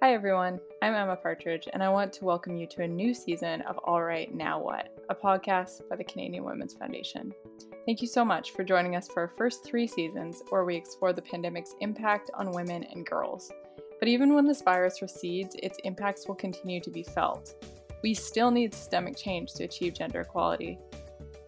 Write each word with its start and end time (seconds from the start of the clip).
Hi 0.00 0.14
everyone, 0.14 0.60
I'm 0.80 0.94
Emma 0.94 1.16
Partridge, 1.16 1.68
and 1.72 1.82
I 1.82 1.88
want 1.88 2.12
to 2.12 2.24
welcome 2.24 2.56
you 2.56 2.68
to 2.68 2.82
a 2.82 2.86
new 2.86 3.12
season 3.12 3.62
of 3.62 3.78
All 3.78 4.04
Right 4.04 4.32
Now 4.32 4.60
What, 4.60 4.96
a 5.08 5.14
podcast 5.14 5.88
by 5.88 5.96
the 5.96 6.04
Canadian 6.04 6.44
Women's 6.44 6.74
Foundation. 6.74 7.34
Thank 7.84 8.00
you 8.00 8.06
so 8.06 8.24
much 8.24 8.52
for 8.52 8.62
joining 8.62 8.94
us 8.94 9.08
for 9.08 9.22
our 9.22 9.32
first 9.36 9.64
three 9.64 9.88
seasons 9.88 10.44
where 10.50 10.64
we 10.64 10.76
explore 10.76 11.12
the 11.12 11.20
pandemic's 11.20 11.74
impact 11.80 12.30
on 12.34 12.52
women 12.52 12.84
and 12.84 13.04
girls. 13.04 13.50
But 13.98 14.06
even 14.06 14.34
when 14.34 14.46
this 14.46 14.62
virus 14.62 15.02
recedes, 15.02 15.56
its 15.64 15.80
impacts 15.82 16.28
will 16.28 16.36
continue 16.36 16.80
to 16.80 16.90
be 16.90 17.02
felt. 17.02 17.56
We 18.04 18.14
still 18.14 18.52
need 18.52 18.72
systemic 18.72 19.16
change 19.16 19.52
to 19.54 19.64
achieve 19.64 19.94
gender 19.94 20.20
equality. 20.20 20.78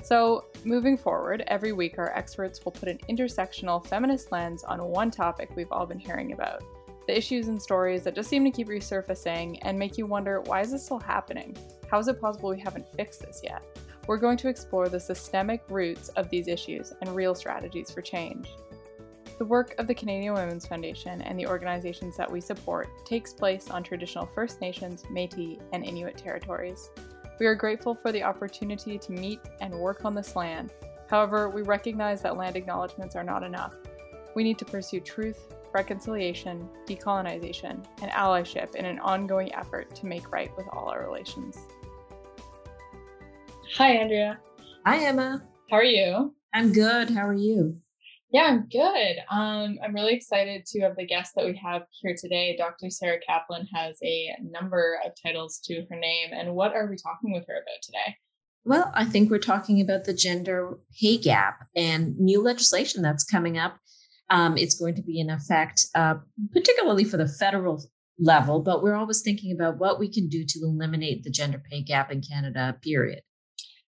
So, 0.03 0.47
moving 0.65 0.97
forward, 0.97 1.45
every 1.47 1.71
week 1.71 1.99
our 1.99 2.11
experts 2.17 2.65
will 2.65 2.73
put 2.73 2.89
an 2.89 2.99
intersectional 3.09 3.87
feminist 3.87 4.33
lens 4.33 4.65
on 4.65 4.83
one 4.83 5.13
topic 5.13 5.51
we've 5.55 5.71
all 5.71 5.87
been 5.87 6.01
hearing 6.01 6.33
about 6.33 6.65
the 7.11 7.19
issues 7.19 7.49
and 7.49 7.61
stories 7.61 8.05
that 8.05 8.15
just 8.15 8.31
seem 8.31 8.45
to 8.45 8.53
keep 8.53 8.69
resurfacing 8.69 9.59
and 9.63 9.77
make 9.77 9.99
you 9.99 10.07
wonder 10.07 10.43
why 10.43 10.61
is 10.61 10.71
this 10.71 10.85
still 10.85 11.01
happening? 11.01 11.57
How 11.91 11.99
is 11.99 12.07
it 12.07 12.21
possible 12.21 12.51
we 12.51 12.61
haven't 12.61 12.87
fixed 12.95 13.23
this 13.23 13.41
yet? 13.43 13.65
We're 14.07 14.17
going 14.17 14.37
to 14.37 14.49
explore 14.49 14.89
the 14.89 15.01
systemic 15.01 15.65
roots 15.69 16.11
of 16.11 16.31
these 16.31 16.47
issues 16.47 16.93
and 17.01 17.17
real 17.17 17.35
strategies 17.35 17.91
for 17.91 18.01
change. 18.01 18.49
The 19.39 19.45
work 19.45 19.75
of 19.79 19.89
the 19.89 19.95
Canadian 19.95 20.35
Women's 20.35 20.69
Foundation 20.69 21.21
and 21.23 21.37
the 21.37 21.49
organizations 21.49 22.17
that 22.17 22.31
we 22.31 22.41
support 22.41 22.87
takes 23.05 23.33
place 23.33 23.71
on 23.71 23.83
traditional 23.83 24.27
First 24.33 24.61
Nations, 24.61 25.03
Metis, 25.11 25.59
and 25.73 25.85
Inuit 25.85 26.17
territories. 26.17 26.91
We 27.41 27.47
are 27.47 27.57
grateful 27.57 27.97
for 27.97 28.13
the 28.13 28.23
opportunity 28.23 28.99
to 28.99 29.13
meet 29.13 29.41
and 29.61 29.75
work 29.75 30.05
on 30.05 30.15
this 30.15 30.37
land. 30.37 30.73
However, 31.09 31.49
we 31.49 31.63
recognize 31.63 32.23
that 32.23 32.37
land 32.37 32.55
acknowledgements 32.55 33.17
are 33.17 33.25
not 33.25 33.43
enough. 33.43 33.75
We 34.37 34.45
need 34.45 34.59
to 34.59 34.65
pursue 34.65 35.01
truth, 35.01 35.53
reconciliation, 35.73 36.69
decolonization, 36.87 37.85
and 38.03 38.11
allyship 38.11 38.75
in 38.75 38.85
an 38.85 38.99
ongoing 38.99 39.55
effort 39.55 39.95
to 39.97 40.07
make 40.07 40.33
right 40.33 40.51
with 40.57 40.67
all 40.73 40.89
our 40.89 41.03
relations. 41.03 41.59
Hi, 43.77 43.97
Andrea. 43.97 44.39
Hi, 44.85 45.05
Emma. 45.05 45.43
How 45.71 45.77
are 45.77 45.85
you? 45.85 46.35
I'm 46.53 46.73
good. 46.73 47.11
How 47.11 47.27
are 47.27 47.35
you? 47.35 47.77
Yeah, 48.33 48.43
I'm 48.43 48.69
good. 48.69 49.17
Um, 49.31 49.79
I'm 49.83 49.95
really 49.95 50.15
excited 50.15 50.65
to 50.67 50.81
have 50.81 50.97
the 50.97 51.07
guest 51.07 51.33
that 51.35 51.45
we 51.45 51.61
have 51.65 51.83
here 52.01 52.15
today. 52.17 52.57
Dr. 52.57 52.89
Sarah 52.91 53.19
Kaplan 53.27 53.67
has 53.75 53.99
a 54.05 54.37
number 54.43 55.01
of 55.05 55.13
titles 55.21 55.61
to 55.65 55.85
her 55.91 55.97
name. 55.97 56.31
And 56.33 56.55
what 56.55 56.75
are 56.75 56.89
we 56.89 56.97
talking 56.97 57.33
with 57.33 57.45
her 57.49 57.55
about 57.55 57.83
today? 57.83 58.17
Well, 58.65 58.93
I 58.95 59.05
think 59.05 59.31
we're 59.31 59.39
talking 59.39 59.81
about 59.81 60.05
the 60.05 60.15
gender 60.15 60.79
pay 61.01 61.17
gap 61.17 61.67
and 61.75 62.19
new 62.19 62.43
legislation 62.43 63.03
that's 63.03 63.25
coming 63.25 63.59
up 63.59 63.79
um, 64.31 64.57
it's 64.57 64.79
going 64.79 64.95
to 64.95 65.03
be 65.03 65.21
in 65.21 65.31
effect, 65.31 65.87
uh, 65.95 66.15
particularly 66.53 67.05
for 67.05 67.17
the 67.17 67.29
federal 67.29 67.83
level, 68.19 68.61
but 68.61 68.83
we're 68.83 68.95
always 68.95 69.23
thinking 69.23 69.53
about 69.53 69.79
what 69.79 69.99
we 69.99 70.13
can 70.13 70.29
do 70.29 70.45
to 70.47 70.61
eliminate 70.63 71.25
the 71.25 71.31
gender 71.31 71.63
pay 71.71 71.83
gap 71.83 72.13
in 72.13 72.21
Canada, 72.23 72.77
period. 72.83 73.23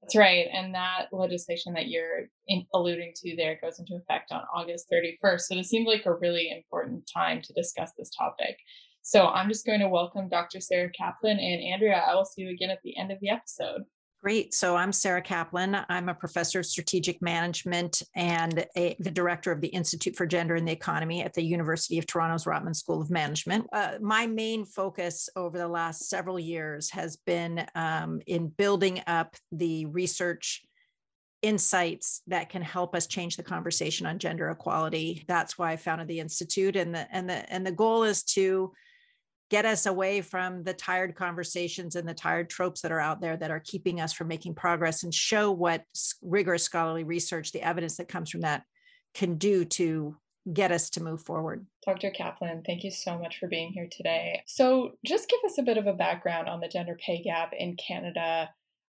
That's 0.02 0.16
right. 0.16 0.48
And 0.54 0.76
that 0.76 1.08
legislation 1.12 1.74
that 1.74 1.88
you're 1.88 2.30
in, 2.48 2.66
alluding 2.74 3.14
to 3.16 3.36
there 3.36 3.58
goes 3.62 3.80
into 3.80 3.96
effect 3.96 4.32
on 4.32 4.42
August 4.54 4.86
31st. 4.94 5.42
So 5.42 5.56
it 5.56 5.66
seems 5.66 5.88
like 5.88 6.06
a 6.06 6.14
really 6.14 6.52
important 6.56 7.10
time 7.12 7.42
to 7.42 7.54
discuss 7.54 7.92
this 7.98 8.12
topic. 8.16 8.58
So 9.02 9.28
I'm 9.28 9.48
just 9.48 9.66
going 9.66 9.80
to 9.80 9.90
welcome 9.90 10.30
Dr. 10.30 10.60
Sarah 10.60 10.92
Kaplan 10.92 11.40
and 11.40 11.74
Andrea. 11.74 12.04
I 12.08 12.14
will 12.14 12.26
see 12.26 12.44
you 12.44 12.50
again 12.50 12.70
at 12.70 12.82
the 12.84 12.98
end 12.98 13.12
of 13.12 13.20
the 13.20 13.30
episode. 13.30 13.84
Great. 14.26 14.56
So 14.56 14.76
I'm 14.76 14.92
Sarah 14.92 15.22
Kaplan. 15.22 15.78
I'm 15.88 16.10
a 16.10 16.16
professor 16.16 16.60
of 16.60 16.66
strategic 16.66 17.22
management 17.22 18.02
and 18.16 18.66
a, 18.76 18.96
the 18.98 19.12
director 19.12 19.52
of 19.52 19.62
the 19.62 19.68
Institute 19.68 20.16
for 20.16 20.26
Gender 20.26 20.56
and 20.56 20.68
the 20.68 20.72
Economy 20.72 21.22
at 21.22 21.36
the 21.36 21.44
University 21.44 22.00
of 22.00 22.08
Toronto's 22.08 22.46
Rotman 22.46 22.76
School 22.76 23.00
of 23.00 23.12
Management. 23.12 23.68
Uh, 23.72 24.00
my 24.02 24.26
main 24.26 24.66
focus 24.66 25.30
over 25.36 25.60
the 25.60 25.68
last 25.68 26.10
several 26.10 26.40
years 26.40 26.90
has 26.90 27.18
been 27.18 27.68
um, 27.76 28.20
in 28.26 28.48
building 28.48 29.00
up 29.06 29.36
the 29.52 29.86
research 29.86 30.64
insights 31.44 32.24
that 32.26 32.50
can 32.50 32.64
help 32.64 32.96
us 32.96 33.06
change 33.06 33.38
the 33.38 33.44
conversation 33.44 34.08
on 34.08 34.18
gender 34.18 34.50
equality. 34.50 35.24
That's 35.28 35.56
why 35.60 35.74
I 35.74 35.78
founded 35.78 36.08
the 36.08 36.20
institute, 36.20 36.76
and 36.76 36.96
the 36.96 37.08
and 37.12 37.30
the 37.30 37.48
and 37.54 37.64
the 37.64 37.72
goal 37.72 38.02
is 38.02 38.24
to 38.24 38.74
get 39.56 39.66
us 39.66 39.86
away 39.86 40.20
from 40.20 40.64
the 40.64 40.74
tired 40.74 41.16
conversations 41.16 41.96
and 41.96 42.06
the 42.06 42.14
tired 42.14 42.50
tropes 42.50 42.82
that 42.82 42.92
are 42.92 43.00
out 43.00 43.22
there 43.22 43.38
that 43.38 43.52
are 43.52 43.62
keeping 43.62 44.02
us 44.02 44.12
from 44.12 44.28
making 44.28 44.54
progress 44.54 45.02
and 45.04 45.14
show 45.14 45.50
what 45.50 45.86
rigorous 46.22 46.64
scholarly 46.64 47.06
research, 47.06 47.54
the 47.54 47.62
evidence 47.62 47.96
that 47.96 48.10
comes 48.10 48.30
from 48.30 48.42
that, 48.42 48.64
can 49.14 49.38
do 49.38 49.64
to 49.64 50.14
get 50.52 50.74
us 50.74 50.90
to 50.90 51.02
move 51.02 51.22
forward. 51.22 51.66
Dr. 51.86 52.12
Kaplan, 52.12 52.64
thank 52.66 52.84
you 52.84 52.92
so 52.92 53.18
much 53.18 53.40
for 53.40 53.48
being 53.48 53.72
here 53.72 53.88
today. 53.90 54.44
So, 54.46 54.92
just 55.06 55.30
give 55.30 55.40
us 55.46 55.58
a 55.58 55.64
bit 55.64 55.78
of 55.78 55.88
a 55.88 55.94
background 55.94 56.50
on 56.50 56.60
the 56.60 56.68
gender 56.68 56.98
pay 57.00 57.24
gap 57.24 57.54
in 57.58 57.78
Canada 57.78 58.50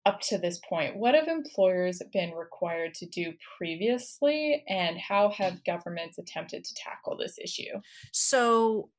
up 0.06 0.20
to 0.28 0.38
this 0.38 0.60
point. 0.68 0.96
What 0.96 1.16
have 1.16 1.26
employers 1.26 2.00
been 2.12 2.34
required 2.34 2.94
to 2.94 3.06
do 3.06 3.32
previously, 3.58 4.62
and 4.68 4.96
how 4.96 5.30
have 5.30 5.64
governments 5.64 6.18
attempted 6.18 6.62
to 6.62 6.74
tackle 6.76 7.16
this 7.16 7.36
issue? 7.42 7.80
So, 8.12 8.90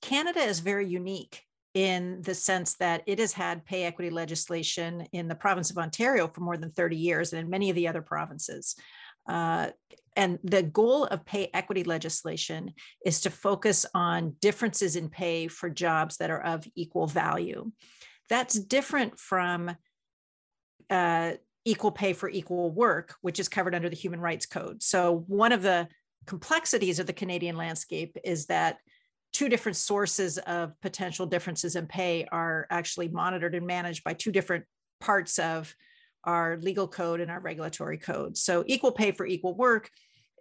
Canada 0.00 0.40
is 0.40 0.60
very 0.60 0.86
unique 0.86 1.42
in 1.74 2.20
the 2.22 2.34
sense 2.34 2.74
that 2.76 3.02
it 3.06 3.18
has 3.18 3.32
had 3.32 3.64
pay 3.64 3.84
equity 3.84 4.10
legislation 4.10 5.06
in 5.12 5.28
the 5.28 5.34
province 5.34 5.70
of 5.70 5.78
Ontario 5.78 6.26
for 6.26 6.40
more 6.40 6.56
than 6.56 6.70
30 6.70 6.96
years 6.96 7.32
and 7.32 7.40
in 7.40 7.50
many 7.50 7.70
of 7.70 7.76
the 7.76 7.86
other 7.86 8.02
provinces. 8.02 8.74
Uh, 9.28 9.68
and 10.16 10.38
the 10.42 10.62
goal 10.62 11.04
of 11.04 11.24
pay 11.24 11.48
equity 11.54 11.84
legislation 11.84 12.72
is 13.06 13.20
to 13.20 13.30
focus 13.30 13.86
on 13.94 14.34
differences 14.40 14.96
in 14.96 15.08
pay 15.08 15.46
for 15.46 15.70
jobs 15.70 16.16
that 16.16 16.30
are 16.30 16.42
of 16.42 16.66
equal 16.74 17.06
value. 17.06 17.70
That's 18.28 18.54
different 18.54 19.18
from 19.18 19.70
uh, 20.88 21.32
equal 21.64 21.92
pay 21.92 22.12
for 22.12 22.28
equal 22.28 22.70
work, 22.72 23.14
which 23.20 23.38
is 23.38 23.48
covered 23.48 23.74
under 23.74 23.88
the 23.88 23.96
Human 23.96 24.20
Rights 24.20 24.46
Code. 24.46 24.82
So, 24.82 25.24
one 25.28 25.52
of 25.52 25.62
the 25.62 25.88
complexities 26.26 26.98
of 26.98 27.06
the 27.06 27.12
Canadian 27.12 27.56
landscape 27.56 28.16
is 28.24 28.46
that 28.46 28.78
two 29.32 29.48
different 29.48 29.76
sources 29.76 30.38
of 30.38 30.78
potential 30.80 31.26
differences 31.26 31.76
in 31.76 31.86
pay 31.86 32.26
are 32.30 32.66
actually 32.70 33.08
monitored 33.08 33.54
and 33.54 33.66
managed 33.66 34.04
by 34.04 34.12
two 34.12 34.32
different 34.32 34.64
parts 35.00 35.38
of 35.38 35.74
our 36.24 36.58
legal 36.58 36.86
code 36.86 37.20
and 37.20 37.30
our 37.30 37.40
regulatory 37.40 37.98
code. 37.98 38.36
So, 38.36 38.64
equal 38.66 38.92
pay 38.92 39.12
for 39.12 39.26
equal 39.26 39.54
work 39.54 39.90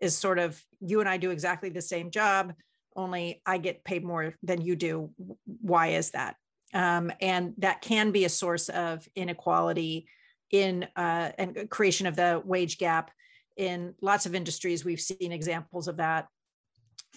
is 0.01 0.17
sort 0.17 0.39
of 0.39 0.61
you 0.79 0.99
and 0.99 1.09
I 1.09 1.17
do 1.17 1.31
exactly 1.31 1.69
the 1.69 1.81
same 1.81 2.11
job, 2.11 2.53
only 2.95 3.41
I 3.45 3.57
get 3.57 3.83
paid 3.83 4.03
more 4.03 4.35
than 4.43 4.61
you 4.61 4.75
do. 4.75 5.11
Why 5.45 5.87
is 5.87 6.11
that? 6.11 6.35
Um, 6.73 7.11
and 7.21 7.53
that 7.57 7.81
can 7.81 8.11
be 8.11 8.25
a 8.25 8.29
source 8.29 8.69
of 8.69 9.07
inequality 9.15 10.07
in 10.51 10.87
uh, 10.95 11.31
and 11.37 11.69
creation 11.69 12.07
of 12.07 12.15
the 12.15 12.41
wage 12.43 12.77
gap 12.77 13.11
in 13.57 13.93
lots 14.01 14.25
of 14.25 14.35
industries. 14.35 14.85
We've 14.85 15.01
seen 15.01 15.31
examples 15.31 15.87
of 15.87 15.97
that 15.97 16.27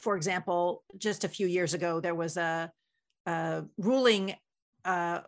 for 0.03 0.17
example, 0.17 0.83
just 0.99 1.25
a 1.25 1.29
few 1.29 1.47
years 1.47 1.75
ago, 1.75 2.01
there 2.01 2.15
was 2.15 2.37
a, 2.37 2.71
a 3.27 3.63
ruling 3.79 4.35
uh, 4.85 5.21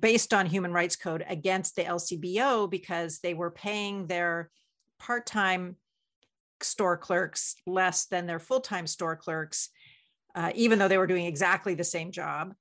based 0.00 0.34
on 0.34 0.46
human 0.46 0.72
rights 0.72 0.96
code 0.96 1.24
against 1.28 1.76
the 1.76 1.84
LCBO 1.84 2.68
because 2.68 3.20
they 3.20 3.34
were 3.34 3.50
paying 3.50 4.06
their 4.06 4.50
part-time 4.98 5.76
store 6.60 6.96
clerks 6.96 7.54
less 7.66 8.06
than 8.06 8.26
their 8.26 8.40
full-time 8.40 8.88
store 8.88 9.14
clerks, 9.14 9.68
uh, 10.34 10.50
even 10.54 10.78
though 10.78 10.88
they 10.88 10.98
were 10.98 11.06
doing 11.06 11.26
exactly 11.26 11.74
the 11.74 11.84
same 11.84 12.10
job. 12.10 12.54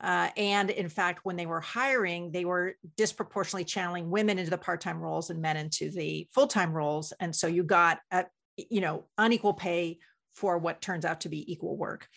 Uh, 0.00 0.28
and 0.36 0.70
in 0.70 0.88
fact, 0.88 1.24
when 1.24 1.34
they 1.34 1.46
were 1.46 1.60
hiring, 1.60 2.30
they 2.30 2.44
were 2.44 2.74
disproportionately 2.96 3.64
channeling 3.64 4.10
women 4.10 4.38
into 4.38 4.50
the 4.50 4.58
part-time 4.58 5.00
roles 5.00 5.30
and 5.30 5.40
men 5.40 5.56
into 5.56 5.90
the 5.90 6.28
full-time 6.32 6.72
roles. 6.72 7.12
And 7.18 7.34
so 7.34 7.46
you 7.46 7.64
got, 7.64 7.98
a, 8.12 8.26
you 8.56 8.80
know, 8.80 9.06
unequal 9.18 9.54
pay 9.54 9.98
for 10.34 10.58
what 10.58 10.82
turns 10.82 11.04
out 11.04 11.22
to 11.22 11.28
be 11.28 11.50
equal 11.50 11.76
work. 11.76 12.08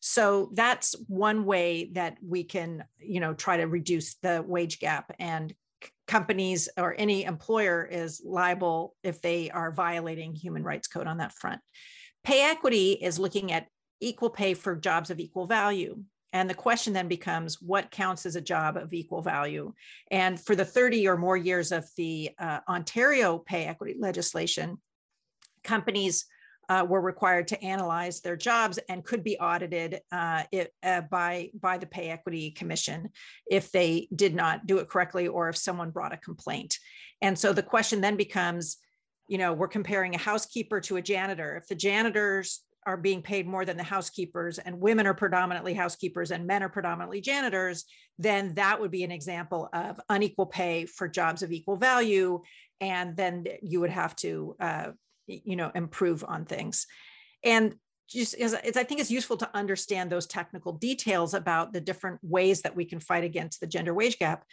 So 0.00 0.50
that's 0.54 0.96
one 1.06 1.44
way 1.44 1.90
that 1.92 2.16
we 2.26 2.44
can, 2.44 2.84
you 2.98 3.20
know, 3.20 3.34
try 3.34 3.58
to 3.58 3.66
reduce 3.66 4.14
the 4.16 4.44
wage 4.46 4.80
gap 4.80 5.14
and 5.18 5.54
companies 6.08 6.68
or 6.76 6.94
any 6.98 7.24
employer 7.24 7.84
is 7.84 8.20
liable 8.24 8.94
if 9.02 9.22
they 9.22 9.50
are 9.50 9.70
violating 9.70 10.34
human 10.34 10.64
rights 10.64 10.88
code 10.88 11.06
on 11.06 11.18
that 11.18 11.32
front. 11.32 11.60
Pay 12.24 12.42
equity 12.50 12.92
is 12.92 13.18
looking 13.18 13.52
at 13.52 13.68
equal 14.00 14.30
pay 14.30 14.54
for 14.54 14.74
jobs 14.74 15.10
of 15.10 15.20
equal 15.20 15.46
value. 15.46 16.02
And 16.32 16.48
the 16.48 16.54
question 16.54 16.92
then 16.92 17.08
becomes 17.08 17.60
what 17.60 17.90
counts 17.90 18.26
as 18.26 18.36
a 18.36 18.40
job 18.40 18.76
of 18.76 18.92
equal 18.92 19.22
value? 19.22 19.72
And 20.10 20.40
for 20.40 20.56
the 20.56 20.64
30 20.64 21.06
or 21.06 21.16
more 21.16 21.36
years 21.36 21.72
of 21.72 21.88
the 21.96 22.30
uh, 22.38 22.60
Ontario 22.68 23.38
pay 23.38 23.66
equity 23.66 23.96
legislation, 23.98 24.80
companies 25.62 26.26
uh, 26.72 26.84
were 26.84 27.00
required 27.02 27.48
to 27.48 27.62
analyze 27.62 28.20
their 28.20 28.36
jobs 28.36 28.78
and 28.88 29.04
could 29.04 29.22
be 29.22 29.38
audited 29.38 30.00
uh, 30.10 30.42
it, 30.50 30.72
uh, 30.82 31.02
by 31.02 31.50
by 31.60 31.76
the 31.76 31.86
Pay 31.86 32.08
Equity 32.08 32.50
Commission 32.50 33.10
if 33.50 33.70
they 33.72 34.08
did 34.14 34.34
not 34.34 34.66
do 34.66 34.78
it 34.78 34.88
correctly 34.88 35.28
or 35.28 35.50
if 35.50 35.56
someone 35.56 35.90
brought 35.90 36.14
a 36.14 36.16
complaint. 36.16 36.78
And 37.20 37.38
so 37.38 37.52
the 37.52 37.62
question 37.62 38.00
then 38.00 38.16
becomes, 38.16 38.78
you 39.28 39.36
know, 39.36 39.52
we're 39.52 39.68
comparing 39.68 40.14
a 40.14 40.18
housekeeper 40.18 40.80
to 40.82 40.96
a 40.96 41.02
janitor. 41.02 41.56
If 41.56 41.68
the 41.68 41.74
janitor's 41.74 42.62
are 42.84 42.96
being 42.96 43.22
paid 43.22 43.46
more 43.46 43.64
than 43.64 43.76
the 43.76 43.82
housekeepers 43.82 44.58
and 44.58 44.80
women 44.80 45.06
are 45.06 45.14
predominantly 45.14 45.74
housekeepers 45.74 46.32
and 46.32 46.46
men 46.46 46.64
are 46.64 46.68
predominantly 46.68 47.20
janitors 47.20 47.84
then 48.18 48.52
that 48.54 48.80
would 48.80 48.90
be 48.90 49.04
an 49.04 49.12
example 49.12 49.68
of 49.72 50.00
unequal 50.08 50.46
pay 50.46 50.84
for 50.84 51.06
jobs 51.06 51.44
of 51.44 51.52
equal 51.52 51.76
value 51.76 52.42
and 52.80 53.16
then 53.16 53.44
you 53.62 53.78
would 53.78 53.90
have 53.90 54.16
to 54.16 54.56
uh, 54.58 54.88
you 55.26 55.56
know 55.56 55.70
improve 55.74 56.24
on 56.26 56.44
things. 56.44 56.86
And 57.44 57.74
just 58.08 58.34
as 58.34 58.54
I 58.54 58.84
think 58.84 59.00
it's 59.00 59.10
useful 59.10 59.36
to 59.38 59.50
understand 59.54 60.10
those 60.10 60.26
technical 60.26 60.72
details 60.72 61.34
about 61.34 61.72
the 61.72 61.80
different 61.80 62.20
ways 62.22 62.62
that 62.62 62.76
we 62.76 62.84
can 62.84 63.00
fight 63.00 63.24
against 63.24 63.60
the 63.60 63.66
gender 63.66 63.94
wage 63.94 64.18
gap. 64.18 64.44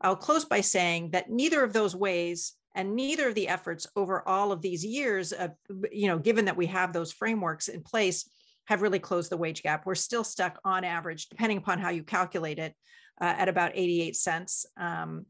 I'll 0.00 0.16
close 0.16 0.44
by 0.44 0.60
saying 0.60 1.10
that 1.10 1.30
neither 1.30 1.62
of 1.62 1.72
those 1.72 1.94
ways 1.96 2.52
and 2.74 2.94
neither 2.94 3.28
of 3.28 3.34
the 3.34 3.48
efforts 3.48 3.86
over 3.96 4.26
all 4.28 4.52
of 4.52 4.60
these 4.60 4.84
years 4.84 5.32
of 5.32 5.52
you 5.92 6.08
know 6.08 6.18
given 6.18 6.46
that 6.46 6.56
we 6.56 6.66
have 6.66 6.92
those 6.92 7.12
frameworks 7.12 7.68
in 7.68 7.82
place 7.82 8.28
have 8.66 8.82
really 8.82 8.98
closed 8.98 9.30
the 9.30 9.36
wage 9.36 9.62
gap. 9.62 9.86
We're 9.86 9.94
still 9.94 10.24
stuck 10.24 10.58
on 10.64 10.84
average 10.84 11.28
depending 11.28 11.58
upon 11.58 11.78
how 11.78 11.90
you 11.90 12.02
calculate 12.02 12.58
it 12.58 12.74
uh, 13.20 13.34
at 13.38 13.48
about 13.48 13.72
88 13.74 14.16
cents. 14.16 14.66
Um, 14.76 15.26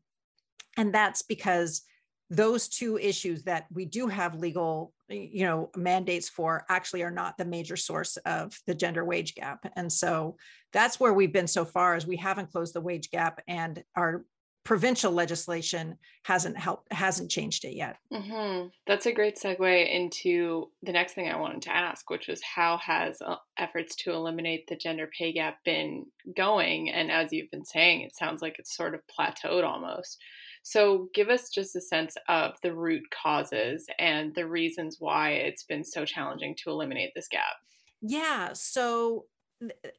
and 0.76 0.92
that's 0.92 1.22
because 1.22 1.82
those 2.31 2.69
two 2.69 2.99
issues 2.99 3.44
that 3.44 3.67
we 3.73 3.84
do 3.84 4.08
have 4.08 4.34
legal 4.34 4.93
you 5.08 5.44
know 5.44 5.70
mandates 5.76 6.28
for 6.28 6.64
actually 6.69 7.02
are 7.02 7.11
not 7.11 7.38
the 7.38 7.44
major 7.44 7.76
source 7.76 8.17
of 8.19 8.58
the 8.67 8.75
gender 8.75 9.05
wage 9.05 9.34
gap. 9.34 9.64
And 9.76 9.93
so 9.93 10.37
that's 10.73 10.99
where 10.99 11.12
we've 11.12 11.32
been 11.32 11.46
so 11.46 11.64
far 11.64 11.94
as 11.94 12.06
we 12.06 12.17
haven't 12.17 12.50
closed 12.50 12.75
the 12.75 12.81
wage 12.81 13.11
gap 13.11 13.40
and 13.46 13.82
our 13.94 14.25
provincial 14.64 15.12
legislation 15.12 15.96
hasn't 16.25 16.58
helped 16.58 16.93
hasn't 16.93 17.31
changed 17.31 17.64
it 17.64 17.76
yet. 17.76 17.99
Mm-hmm. 18.12 18.67
that's 18.84 19.06
a 19.06 19.12
great 19.12 19.38
segue 19.38 19.88
into 19.88 20.70
the 20.82 20.90
next 20.90 21.12
thing 21.12 21.29
i 21.29 21.38
wanted 21.38 21.62
to 21.62 21.75
ask 21.75 22.11
which 22.11 22.26
was 22.26 22.43
how 22.43 22.76
has 22.79 23.22
uh, 23.22 23.37
efforts 23.56 23.94
to 23.94 24.11
eliminate 24.11 24.67
the 24.67 24.75
gender 24.75 25.08
pay 25.17 25.32
gap 25.32 25.58
been 25.64 26.06
going? 26.37 26.90
And 26.90 27.12
as 27.12 27.32
you've 27.32 27.50
been 27.52 27.64
saying 27.64 28.00
it 28.00 28.17
sounds 28.17 28.43
like 28.43 28.58
it's 28.58 28.75
sort 28.75 28.96
of 28.96 29.02
plateaued 29.06 29.64
almost 29.64 30.19
so 30.68 31.08
give 31.14 31.28
us 31.28 31.48
just 31.48 31.76
a 31.76 31.80
sense 31.80 32.16
of 32.28 32.54
the 32.60 32.74
root 32.74 33.04
causes 33.10 33.86
and 34.00 34.34
the 34.34 34.48
reasons 34.48 34.96
why 34.98 35.30
it's 35.30 35.62
been 35.62 35.84
so 35.84 36.04
challenging 36.04 36.56
to 36.56 36.70
eliminate 36.70 37.12
this 37.14 37.28
gap. 37.28 37.54
Yeah 38.02 38.50
so 38.52 39.26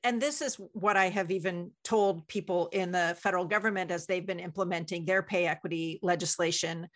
and 0.03 0.21
this 0.21 0.41
is 0.41 0.55
what 0.73 0.97
I 0.97 1.07
have 1.07 1.31
even 1.31 1.71
told 1.85 2.27
people 2.27 2.67
in 2.73 2.91
the 2.91 3.17
federal 3.19 3.45
government 3.45 3.91
as 3.91 4.05
they've 4.05 4.25
been 4.25 4.41
implementing 4.41 5.05
their 5.05 5.23
pay 5.23 5.47
equity 5.47 5.99
legislation 6.03 6.87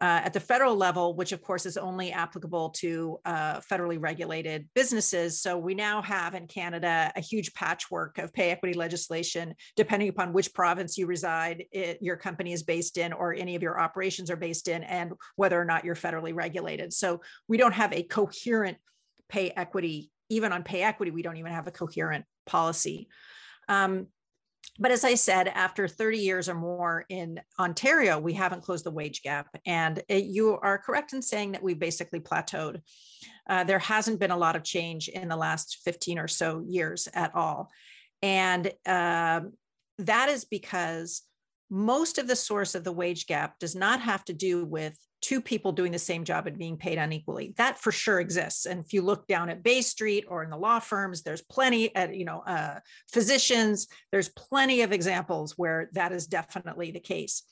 uh, 0.00 0.22
at 0.24 0.32
the 0.32 0.40
federal 0.40 0.76
level, 0.76 1.14
which 1.14 1.32
of 1.32 1.42
course 1.42 1.66
is 1.66 1.76
only 1.76 2.12
applicable 2.12 2.70
to 2.70 3.18
uh, 3.24 3.60
federally 3.60 3.98
regulated 4.00 4.68
businesses. 4.74 5.40
So 5.40 5.58
we 5.58 5.74
now 5.74 6.00
have 6.02 6.34
in 6.34 6.46
Canada 6.46 7.12
a 7.14 7.20
huge 7.20 7.52
patchwork 7.54 8.18
of 8.18 8.32
pay 8.32 8.50
equity 8.50 8.74
legislation, 8.74 9.54
depending 9.76 10.08
upon 10.08 10.32
which 10.32 10.54
province 10.54 10.96
you 10.96 11.06
reside, 11.06 11.64
it, 11.72 11.98
your 12.00 12.16
company 12.16 12.52
is 12.52 12.62
based 12.62 12.96
in, 12.98 13.12
or 13.12 13.34
any 13.34 13.56
of 13.56 13.62
your 13.62 13.78
operations 13.78 14.30
are 14.30 14.36
based 14.36 14.68
in, 14.68 14.82
and 14.84 15.12
whether 15.36 15.60
or 15.60 15.64
not 15.64 15.84
you're 15.84 15.94
federally 15.94 16.34
regulated. 16.34 16.92
So 16.92 17.20
we 17.48 17.58
don't 17.58 17.74
have 17.74 17.92
a 17.92 18.02
coherent 18.02 18.78
pay 19.28 19.50
equity 19.50 20.10
even 20.30 20.52
on 20.52 20.62
pay 20.62 20.82
equity, 20.82 21.10
we 21.10 21.22
don't 21.22 21.36
even 21.36 21.52
have 21.52 21.66
a 21.66 21.72
coherent 21.72 22.24
policy. 22.46 23.08
Um, 23.68 24.06
but 24.78 24.90
as 24.90 25.04
I 25.04 25.14
said, 25.14 25.48
after 25.48 25.88
30 25.88 26.18
years 26.18 26.48
or 26.48 26.54
more 26.54 27.04
in 27.08 27.40
Ontario, 27.58 28.18
we 28.18 28.32
haven't 28.32 28.62
closed 28.62 28.84
the 28.84 28.90
wage 28.90 29.22
gap. 29.22 29.48
And 29.66 30.02
it, 30.08 30.24
you 30.24 30.58
are 30.62 30.78
correct 30.78 31.12
in 31.12 31.22
saying 31.22 31.52
that 31.52 31.62
we've 31.62 31.78
basically 31.78 32.20
plateaued. 32.20 32.80
Uh, 33.48 33.64
there 33.64 33.78
hasn't 33.78 34.20
been 34.20 34.30
a 34.30 34.36
lot 34.36 34.56
of 34.56 34.62
change 34.62 35.08
in 35.08 35.28
the 35.28 35.36
last 35.36 35.78
15 35.84 36.18
or 36.18 36.28
so 36.28 36.62
years 36.66 37.08
at 37.14 37.34
all. 37.34 37.70
And 38.22 38.72
uh, 38.86 39.40
that 39.98 40.28
is 40.28 40.44
because 40.44 41.22
most 41.70 42.18
of 42.18 42.26
the 42.26 42.36
source 42.36 42.74
of 42.74 42.84
the 42.84 42.92
wage 42.92 43.26
gap 43.26 43.58
does 43.58 43.76
not 43.76 44.00
have 44.00 44.24
to 44.24 44.32
do 44.32 44.64
with 44.64 44.98
two 45.20 45.40
people 45.40 45.72
doing 45.72 45.92
the 45.92 45.98
same 45.98 46.24
job 46.24 46.46
and 46.46 46.58
being 46.58 46.76
paid 46.76 46.98
unequally. 46.98 47.54
That 47.58 47.78
for 47.78 47.92
sure 47.92 48.20
exists. 48.20 48.66
And 48.66 48.84
if 48.84 48.92
you 48.92 49.02
look 49.02 49.26
down 49.26 49.50
at 49.50 49.62
Bay 49.62 49.82
Street 49.82 50.24
or 50.28 50.42
in 50.42 50.50
the 50.50 50.56
law 50.56 50.80
firms, 50.80 51.22
there's 51.22 51.42
plenty 51.42 51.94
at, 51.94 52.14
you 52.14 52.24
know, 52.24 52.40
uh, 52.40 52.80
physicians, 53.12 53.86
there's 54.10 54.30
plenty 54.30 54.80
of 54.80 54.92
examples 54.92 55.56
where 55.56 55.90
that 55.92 56.12
is 56.12 56.26
definitely 56.26 56.90
the 56.90 57.00
case. 57.00 57.42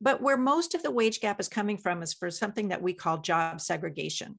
But 0.00 0.20
where 0.20 0.36
most 0.36 0.74
of 0.74 0.82
the 0.82 0.90
wage 0.90 1.20
gap 1.20 1.40
is 1.40 1.48
coming 1.48 1.78
from 1.78 2.02
is 2.02 2.12
for 2.12 2.30
something 2.30 2.68
that 2.68 2.82
we 2.82 2.92
call 2.92 3.18
job 3.18 3.60
segregation, 3.60 4.38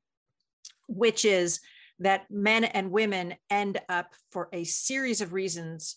which 0.88 1.24
is 1.26 1.62
that 2.00 2.30
men 2.30 2.66
and 2.66 2.92
women 2.92 3.36
end 3.50 3.80
up 3.88 4.14
for 4.32 4.50
a 4.52 4.66
series 4.66 5.22
of 5.22 5.34
reasons 5.34 5.96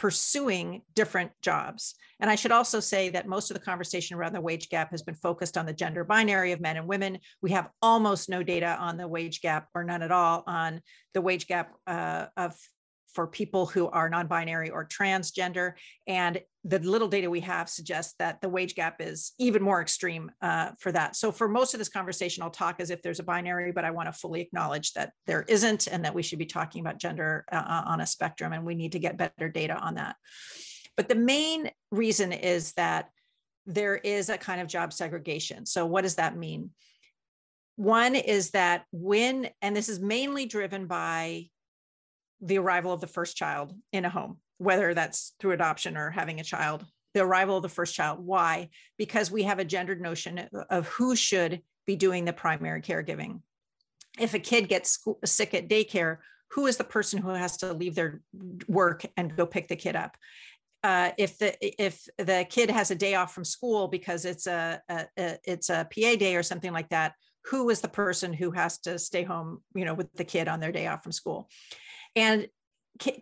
pursuing 0.00 0.80
different 0.94 1.30
jobs. 1.42 1.94
And 2.20 2.30
I 2.30 2.34
should 2.34 2.52
also 2.52 2.80
say 2.80 3.10
that 3.10 3.28
most 3.28 3.50
of 3.50 3.54
the 3.54 3.62
conversation 3.62 4.16
around 4.16 4.32
the 4.32 4.40
wage 4.40 4.70
gap 4.70 4.90
has 4.92 5.02
been 5.02 5.14
focused 5.14 5.58
on 5.58 5.66
the 5.66 5.74
gender 5.74 6.04
binary 6.04 6.52
of 6.52 6.60
men 6.60 6.78
and 6.78 6.86
women. 6.86 7.18
We 7.42 7.50
have 7.50 7.68
almost 7.82 8.30
no 8.30 8.42
data 8.42 8.78
on 8.80 8.96
the 8.96 9.06
wage 9.06 9.42
gap 9.42 9.68
or 9.74 9.84
none 9.84 10.00
at 10.00 10.10
all 10.10 10.42
on 10.46 10.80
the 11.12 11.20
wage 11.20 11.46
gap 11.46 11.74
uh, 11.86 12.26
of 12.34 12.56
for 13.14 13.26
people 13.26 13.66
who 13.66 13.88
are 13.88 14.08
non-binary 14.08 14.70
or 14.70 14.86
transgender 14.86 15.72
and 16.06 16.40
the 16.64 16.78
little 16.78 17.08
data 17.08 17.30
we 17.30 17.40
have 17.40 17.68
suggests 17.68 18.14
that 18.18 18.40
the 18.40 18.48
wage 18.48 18.74
gap 18.74 18.96
is 19.00 19.32
even 19.38 19.62
more 19.62 19.80
extreme 19.80 20.30
uh, 20.42 20.70
for 20.78 20.92
that. 20.92 21.16
So 21.16 21.32
for 21.32 21.48
most 21.48 21.74
of 21.74 21.78
this 21.78 21.88
conversation 21.88 22.42
i'll 22.42 22.50
talk 22.50 22.80
as 22.80 22.90
if 22.90 23.02
there's 23.02 23.20
a 23.20 23.24
binary 23.24 23.72
but 23.72 23.84
i 23.84 23.90
want 23.90 24.08
to 24.08 24.12
fully 24.12 24.40
acknowledge 24.40 24.92
that 24.92 25.12
there 25.26 25.44
isn't 25.48 25.86
and 25.86 26.04
that 26.04 26.14
we 26.14 26.22
should 26.22 26.38
be 26.38 26.46
talking 26.46 26.80
about 26.80 26.98
gender 26.98 27.44
uh, 27.52 27.56
uh, 27.56 27.82
on 27.86 28.00
a 28.00 28.06
spectrum 28.06 28.52
and 28.52 28.64
we 28.64 28.74
need 28.74 28.92
to 28.92 28.98
get 28.98 29.16
better 29.16 29.48
data 29.48 29.74
on 29.74 29.94
that. 29.94 30.16
But 30.96 31.08
the 31.08 31.14
main 31.14 31.70
reason 31.90 32.32
is 32.32 32.72
that 32.72 33.10
there 33.66 33.96
is 33.96 34.28
a 34.28 34.38
kind 34.38 34.60
of 34.60 34.66
job 34.66 34.92
segregation. 34.92 35.66
So 35.66 35.86
what 35.86 36.02
does 36.02 36.16
that 36.16 36.36
mean? 36.36 36.70
One 37.76 38.14
is 38.14 38.50
that 38.50 38.84
when 38.92 39.48
and 39.62 39.74
this 39.74 39.88
is 39.88 40.00
mainly 40.00 40.46
driven 40.46 40.86
by 40.86 41.46
the 42.40 42.58
arrival 42.58 42.92
of 42.92 43.00
the 43.00 43.06
first 43.06 43.36
child 43.36 43.74
in 43.92 44.04
a 44.04 44.10
home, 44.10 44.38
whether 44.58 44.94
that's 44.94 45.34
through 45.38 45.52
adoption 45.52 45.96
or 45.96 46.10
having 46.10 46.40
a 46.40 46.44
child, 46.44 46.84
the 47.14 47.20
arrival 47.20 47.56
of 47.56 47.62
the 47.62 47.68
first 47.68 47.94
child. 47.94 48.18
Why? 48.24 48.70
Because 48.98 49.30
we 49.30 49.44
have 49.44 49.58
a 49.58 49.64
gendered 49.64 50.00
notion 50.00 50.48
of 50.70 50.88
who 50.88 51.16
should 51.16 51.60
be 51.86 51.96
doing 51.96 52.24
the 52.24 52.32
primary 52.32 52.82
caregiving. 52.82 53.40
If 54.18 54.34
a 54.34 54.38
kid 54.38 54.68
gets 54.68 54.98
sick 55.24 55.54
at 55.54 55.68
daycare, 55.68 56.18
who 56.52 56.66
is 56.66 56.76
the 56.76 56.84
person 56.84 57.20
who 57.20 57.30
has 57.30 57.56
to 57.58 57.72
leave 57.72 57.94
their 57.94 58.20
work 58.68 59.04
and 59.16 59.36
go 59.36 59.46
pick 59.46 59.68
the 59.68 59.76
kid 59.76 59.96
up? 59.96 60.16
Uh, 60.82 61.10
if 61.18 61.36
the 61.38 61.54
if 61.82 62.06
the 62.16 62.46
kid 62.48 62.70
has 62.70 62.90
a 62.90 62.94
day 62.94 63.14
off 63.14 63.34
from 63.34 63.44
school 63.44 63.86
because 63.86 64.24
it's 64.24 64.46
a, 64.46 64.80
a, 64.88 65.06
a 65.18 65.38
it's 65.44 65.68
a 65.68 65.86
PA 65.94 66.16
day 66.16 66.36
or 66.36 66.42
something 66.42 66.72
like 66.72 66.88
that, 66.88 67.12
who 67.44 67.70
is 67.70 67.80
the 67.80 67.88
person 67.88 68.32
who 68.32 68.50
has 68.50 68.78
to 68.78 68.98
stay 68.98 69.22
home, 69.22 69.62
you 69.74 69.84
know, 69.84 69.94
with 69.94 70.12
the 70.14 70.24
kid 70.24 70.48
on 70.48 70.58
their 70.58 70.72
day 70.72 70.86
off 70.86 71.02
from 71.02 71.12
school? 71.12 71.48
And 72.16 72.48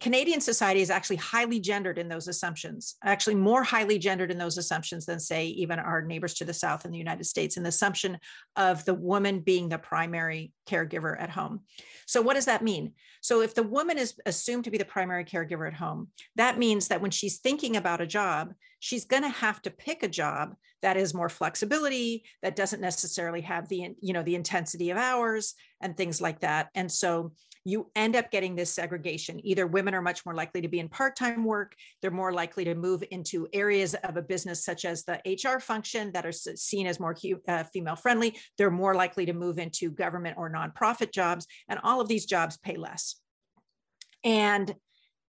Canadian 0.00 0.40
society 0.40 0.80
is 0.80 0.90
actually 0.90 1.16
highly 1.16 1.60
gendered 1.60 1.98
in 1.98 2.08
those 2.08 2.26
assumptions, 2.26 2.96
actually 3.04 3.36
more 3.36 3.62
highly 3.62 3.96
gendered 3.96 4.32
in 4.32 4.38
those 4.38 4.58
assumptions 4.58 5.06
than, 5.06 5.20
say, 5.20 5.46
even 5.46 5.78
our 5.78 6.02
neighbors 6.02 6.34
to 6.34 6.44
the 6.44 6.52
south 6.52 6.84
in 6.84 6.90
the 6.90 6.98
United 6.98 7.24
States, 7.24 7.56
in 7.56 7.62
the 7.62 7.68
assumption 7.68 8.18
of 8.56 8.84
the 8.84 8.94
woman 8.94 9.38
being 9.38 9.68
the 9.68 9.78
primary 9.78 10.52
caregiver 10.68 11.20
at 11.20 11.30
home. 11.30 11.60
So, 12.06 12.20
what 12.20 12.34
does 12.34 12.46
that 12.46 12.62
mean? 12.62 12.94
So, 13.20 13.40
if 13.40 13.54
the 13.54 13.62
woman 13.62 13.98
is 13.98 14.14
assumed 14.26 14.64
to 14.64 14.70
be 14.72 14.78
the 14.78 14.84
primary 14.84 15.24
caregiver 15.24 15.68
at 15.68 15.74
home, 15.74 16.08
that 16.34 16.58
means 16.58 16.88
that 16.88 17.00
when 17.00 17.12
she's 17.12 17.38
thinking 17.38 17.76
about 17.76 18.00
a 18.00 18.06
job, 18.06 18.54
she's 18.78 19.04
going 19.04 19.22
to 19.22 19.28
have 19.28 19.60
to 19.62 19.70
pick 19.70 20.02
a 20.02 20.08
job 20.08 20.54
that 20.82 20.96
is 20.96 21.14
more 21.14 21.28
flexibility, 21.28 22.24
that 22.42 22.56
doesn't 22.56 22.80
necessarily 22.80 23.40
have 23.40 23.68
the, 23.68 23.94
you 24.00 24.12
know, 24.12 24.22
the 24.22 24.34
intensity 24.34 24.90
of 24.90 24.96
hours 24.96 25.54
and 25.80 25.96
things 25.96 26.20
like 26.20 26.40
that. 26.40 26.68
And 26.74 26.90
so, 26.90 27.32
you 27.68 27.90
end 27.94 28.16
up 28.16 28.30
getting 28.30 28.56
this 28.56 28.72
segregation. 28.72 29.44
Either 29.44 29.66
women 29.66 29.94
are 29.94 30.00
much 30.00 30.24
more 30.24 30.34
likely 30.34 30.62
to 30.62 30.68
be 30.68 30.78
in 30.78 30.88
part 30.88 31.16
time 31.16 31.44
work, 31.44 31.74
they're 32.00 32.10
more 32.10 32.32
likely 32.32 32.64
to 32.64 32.74
move 32.74 33.04
into 33.10 33.46
areas 33.52 33.94
of 33.94 34.16
a 34.16 34.22
business 34.22 34.64
such 34.64 34.86
as 34.86 35.04
the 35.04 35.20
HR 35.26 35.60
function 35.60 36.10
that 36.12 36.24
are 36.24 36.32
seen 36.32 36.86
as 36.86 36.98
more 36.98 37.14
uh, 37.46 37.64
female 37.64 37.96
friendly. 37.96 38.38
They're 38.56 38.70
more 38.70 38.94
likely 38.94 39.26
to 39.26 39.34
move 39.34 39.58
into 39.58 39.90
government 39.90 40.38
or 40.38 40.50
nonprofit 40.50 41.12
jobs, 41.12 41.46
and 41.68 41.78
all 41.82 42.00
of 42.00 42.08
these 42.08 42.24
jobs 42.24 42.56
pay 42.56 42.76
less. 42.76 43.16
And 44.24 44.74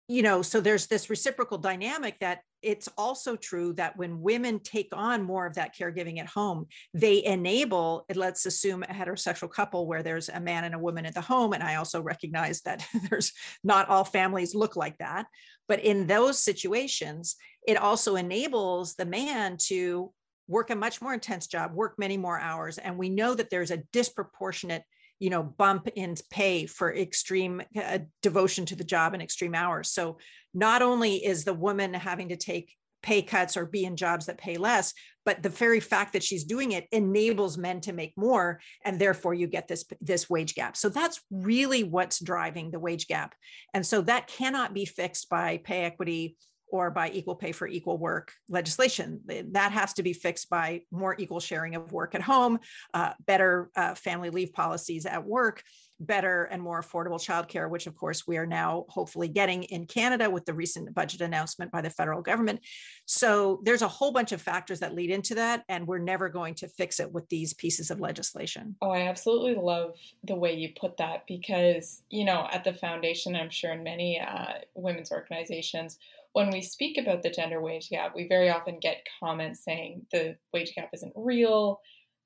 you 0.06 0.22
know, 0.22 0.42
so 0.42 0.60
there's 0.60 0.88
this 0.88 1.08
reciprocal 1.08 1.58
dynamic 1.58 2.18
that 2.18 2.40
it's 2.62 2.88
also 2.98 3.36
true 3.36 3.72
that 3.74 3.96
when 3.96 4.20
women 4.20 4.60
take 4.60 4.88
on 4.92 5.22
more 5.22 5.46
of 5.46 5.54
that 5.54 5.74
caregiving 5.76 6.18
at 6.18 6.26
home, 6.26 6.66
they 6.94 7.24
enable, 7.24 8.04
it. 8.08 8.16
let's 8.16 8.46
assume 8.46 8.82
a 8.82 8.86
heterosexual 8.86 9.50
couple 9.50 9.86
where 9.86 10.02
there's 10.02 10.28
a 10.28 10.40
man 10.40 10.64
and 10.64 10.74
a 10.74 10.78
woman 10.78 11.06
at 11.06 11.14
the 11.14 11.20
home. 11.20 11.52
And 11.52 11.62
I 11.62 11.76
also 11.76 12.00
recognize 12.00 12.60
that 12.62 12.84
there's 13.10 13.32
not 13.64 13.88
all 13.88 14.04
families 14.04 14.54
look 14.54 14.76
like 14.76 14.98
that. 14.98 15.26
But 15.68 15.80
in 15.80 16.06
those 16.06 16.38
situations, 16.38 17.36
it 17.66 17.76
also 17.76 18.16
enables 18.16 18.94
the 18.94 19.06
man 19.06 19.56
to 19.68 20.12
work 20.48 20.70
a 20.70 20.76
much 20.76 21.00
more 21.00 21.14
intense 21.14 21.46
job, 21.46 21.72
work 21.74 21.94
many 21.96 22.16
more 22.16 22.38
hours. 22.38 22.78
And 22.78 22.98
we 22.98 23.08
know 23.08 23.34
that 23.34 23.50
there's 23.50 23.70
a 23.70 23.82
disproportionate 23.92 24.82
you 25.20 25.30
know 25.30 25.42
bump 25.42 25.86
in 25.94 26.16
pay 26.30 26.66
for 26.66 26.94
extreme 26.94 27.62
uh, 27.80 27.98
devotion 28.22 28.66
to 28.66 28.76
the 28.76 28.84
job 28.84 29.14
and 29.14 29.22
extreme 29.22 29.54
hours. 29.54 29.92
So 29.92 30.18
not 30.52 30.82
only 30.82 31.24
is 31.24 31.44
the 31.44 31.54
woman 31.54 31.94
having 31.94 32.30
to 32.30 32.36
take 32.36 32.74
pay 33.02 33.22
cuts 33.22 33.56
or 33.56 33.64
be 33.64 33.84
in 33.84 33.96
jobs 33.96 34.26
that 34.26 34.36
pay 34.36 34.58
less 34.58 34.92
but 35.24 35.42
the 35.42 35.48
very 35.48 35.80
fact 35.80 36.12
that 36.12 36.22
she's 36.22 36.44
doing 36.44 36.72
it 36.72 36.86
enables 36.92 37.58
men 37.58 37.80
to 37.82 37.92
make 37.92 38.12
more 38.16 38.60
and 38.84 38.98
therefore 38.98 39.34
you 39.34 39.46
get 39.46 39.68
this 39.68 39.84
this 40.00 40.30
wage 40.30 40.54
gap. 40.54 40.76
So 40.76 40.88
that's 40.88 41.20
really 41.30 41.84
what's 41.84 42.20
driving 42.20 42.70
the 42.70 42.78
wage 42.78 43.06
gap. 43.06 43.34
And 43.74 43.84
so 43.84 44.00
that 44.02 44.28
cannot 44.28 44.74
be 44.74 44.84
fixed 44.84 45.28
by 45.28 45.58
pay 45.58 45.84
equity 45.84 46.36
or 46.70 46.90
by 46.90 47.10
equal 47.10 47.34
pay 47.34 47.52
for 47.52 47.66
equal 47.66 47.98
work 47.98 48.32
legislation. 48.48 49.20
That 49.52 49.72
has 49.72 49.92
to 49.94 50.02
be 50.02 50.12
fixed 50.12 50.48
by 50.48 50.82
more 50.90 51.16
equal 51.18 51.40
sharing 51.40 51.74
of 51.74 51.92
work 51.92 52.14
at 52.14 52.22
home, 52.22 52.58
uh, 52.94 53.12
better 53.26 53.70
uh, 53.76 53.94
family 53.94 54.30
leave 54.30 54.52
policies 54.52 55.06
at 55.06 55.24
work, 55.24 55.62
better 56.00 56.44
and 56.44 56.62
more 56.62 56.80
affordable 56.80 57.20
childcare, 57.20 57.68
which 57.68 57.86
of 57.86 57.94
course 57.94 58.26
we 58.26 58.38
are 58.38 58.46
now 58.46 58.86
hopefully 58.88 59.28
getting 59.28 59.64
in 59.64 59.86
Canada 59.86 60.28
with 60.30 60.46
the 60.46 60.54
recent 60.54 60.92
budget 60.94 61.20
announcement 61.20 61.70
by 61.70 61.82
the 61.82 61.90
federal 61.90 62.22
government. 62.22 62.60
So 63.04 63.60
there's 63.64 63.82
a 63.82 63.88
whole 63.88 64.12
bunch 64.12 64.32
of 64.32 64.40
factors 64.40 64.80
that 64.80 64.94
lead 64.94 65.10
into 65.10 65.34
that, 65.34 65.62
and 65.68 65.86
we're 65.86 65.98
never 65.98 66.28
going 66.28 66.54
to 66.54 66.68
fix 66.68 67.00
it 67.00 67.12
with 67.12 67.28
these 67.28 67.52
pieces 67.54 67.90
of 67.90 68.00
legislation. 68.00 68.76
Oh, 68.80 68.90
I 68.90 69.08
absolutely 69.08 69.56
love 69.56 69.94
the 70.24 70.34
way 70.34 70.54
you 70.54 70.70
put 70.80 70.96
that 70.96 71.24
because, 71.28 72.02
you 72.08 72.24
know, 72.24 72.48
at 72.50 72.64
the 72.64 72.72
foundation, 72.72 73.36
I'm 73.36 73.50
sure 73.50 73.72
in 73.72 73.82
many 73.82 74.20
uh, 74.20 74.54
women's 74.74 75.12
organizations, 75.12 75.98
when 76.32 76.50
we 76.50 76.62
speak 76.62 76.96
about 76.98 77.22
the 77.22 77.30
gender 77.30 77.60
wage 77.60 77.88
gap, 77.90 78.12
we 78.14 78.28
very 78.28 78.50
often 78.50 78.78
get 78.80 79.06
comments 79.18 79.64
saying 79.64 80.06
the 80.12 80.36
wage 80.52 80.72
gap 80.74 80.90
isn't 80.94 81.12
real. 81.16 81.80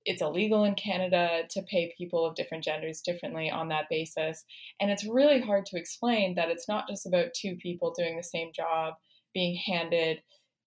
It's 0.05 0.21
illegal 0.21 0.65
in 0.65 0.75
Canada 0.75 1.43
to 1.51 1.63
pay 1.63 1.95
people 1.97 2.27
of 2.27 2.35
different 2.35 2.65
genders 2.65 3.01
differently 3.01 3.51
on 3.51 3.69
that 3.69 3.89
basis. 3.89 4.45
And 4.81 4.91
it's 4.91 5.07
really 5.07 5.41
hard 5.41 5.65
to 5.67 5.79
explain 5.79 6.35
that 6.35 6.51
it's 6.51 6.69
not 6.69 6.87
just 6.89 7.07
about 7.07 7.33
two 7.35 7.57
people 7.57 7.95
doing 7.97 8.17
the 8.17 8.23
same 8.23 8.51
job 8.55 8.95
being 9.33 9.57
handed 9.57 10.21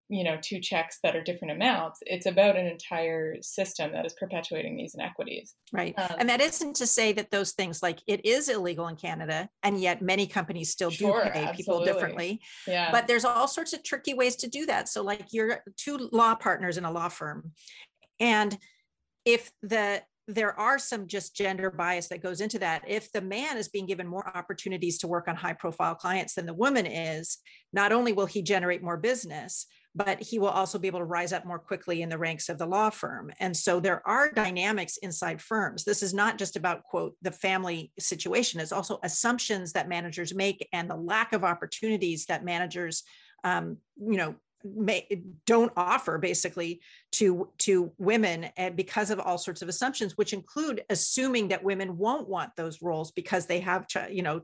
you 0.09 0.23
know 0.23 0.37
two 0.41 0.59
checks 0.59 0.99
that 1.03 1.15
are 1.15 1.21
different 1.21 1.51
amounts 1.51 1.99
it's 2.05 2.25
about 2.25 2.55
an 2.55 2.65
entire 2.65 3.35
system 3.41 3.91
that 3.91 4.05
is 4.05 4.13
perpetuating 4.13 4.77
these 4.77 4.95
inequities 4.95 5.55
right 5.73 5.93
um, 5.97 6.15
and 6.19 6.29
that 6.29 6.39
isn't 6.39 6.75
to 6.75 6.87
say 6.87 7.11
that 7.11 7.29
those 7.29 7.51
things 7.51 7.83
like 7.83 7.99
it 8.07 8.25
is 8.25 8.47
illegal 8.47 8.87
in 8.87 8.95
canada 8.95 9.49
and 9.63 9.79
yet 9.79 10.01
many 10.01 10.25
companies 10.25 10.71
still 10.71 10.89
sure, 10.89 11.25
do 11.25 11.29
pay 11.31 11.39
absolutely. 11.39 11.57
people 11.57 11.83
differently 11.83 12.41
yeah 12.67 12.91
but 12.91 13.07
there's 13.07 13.25
all 13.25 13.47
sorts 13.47 13.73
of 13.73 13.83
tricky 13.83 14.13
ways 14.13 14.35
to 14.35 14.47
do 14.47 14.65
that 14.65 14.87
so 14.87 15.03
like 15.03 15.27
you're 15.31 15.61
two 15.75 16.09
law 16.11 16.33
partners 16.35 16.77
in 16.77 16.85
a 16.85 16.91
law 16.91 17.09
firm 17.09 17.51
and 18.19 18.57
if 19.25 19.51
the 19.61 20.01
there 20.27 20.57
are 20.59 20.77
some 20.77 21.07
just 21.07 21.35
gender 21.35 21.71
bias 21.71 22.09
that 22.09 22.21
goes 22.21 22.41
into 22.41 22.59
that. 22.59 22.83
If 22.85 23.11
the 23.13 23.21
man 23.21 23.57
is 23.57 23.69
being 23.69 23.85
given 23.85 24.07
more 24.07 24.29
opportunities 24.35 24.97
to 24.99 25.07
work 25.07 25.27
on 25.29 25.37
high 25.37 25.53
profile 25.53 25.95
clients 25.95 26.35
than 26.35 26.45
the 26.45 26.53
woman 26.53 26.85
is, 26.85 27.37
not 27.71 27.93
only 27.93 28.11
will 28.11 28.25
he 28.25 28.41
generate 28.41 28.83
more 28.83 28.97
business, 28.97 29.67
but 29.97 30.21
he 30.21 30.37
will 30.37 30.49
also 30.49 30.77
be 30.77 30.87
able 30.87 30.99
to 30.99 31.05
rise 31.05 31.33
up 31.33 31.43
more 31.43 31.57
quickly 31.57 32.03
in 32.03 32.09
the 32.09 32.17
ranks 32.17 32.49
of 32.49 32.59
the 32.59 32.65
law 32.65 32.91
firm. 32.91 33.31
And 33.39 33.57
so 33.57 33.79
there 33.79 34.07
are 34.07 34.31
dynamics 34.31 34.97
inside 34.97 35.41
firms. 35.41 35.83
This 35.83 36.03
is 36.03 36.13
not 36.13 36.37
just 36.37 36.55
about, 36.55 36.83
quote, 36.83 37.15
the 37.23 37.31
family 37.31 37.91
situation, 37.97 38.59
it's 38.59 38.71
also 38.71 38.99
assumptions 39.01 39.73
that 39.73 39.89
managers 39.89 40.35
make 40.35 40.67
and 40.71 40.87
the 40.87 40.95
lack 40.95 41.33
of 41.33 41.43
opportunities 41.43 42.27
that 42.27 42.45
managers, 42.45 43.03
um, 43.43 43.77
you 43.97 44.17
know, 44.17 44.35
May, 44.63 45.07
don't 45.45 45.71
offer 45.77 46.17
basically 46.17 46.81
to 47.13 47.49
to 47.59 47.91
women 47.99 48.49
and 48.57 48.75
because 48.75 49.11
of 49.11 49.19
all 49.19 49.37
sorts 49.37 49.61
of 49.61 49.69
assumptions 49.69 50.17
which 50.17 50.33
include 50.33 50.83
assuming 50.89 51.47
that 51.49 51.63
women 51.63 51.95
won't 51.95 52.27
want 52.27 52.55
those 52.55 52.81
roles 52.81 53.11
because 53.11 53.45
they 53.45 53.59
have 53.59 53.85
you 54.09 54.23
know 54.23 54.41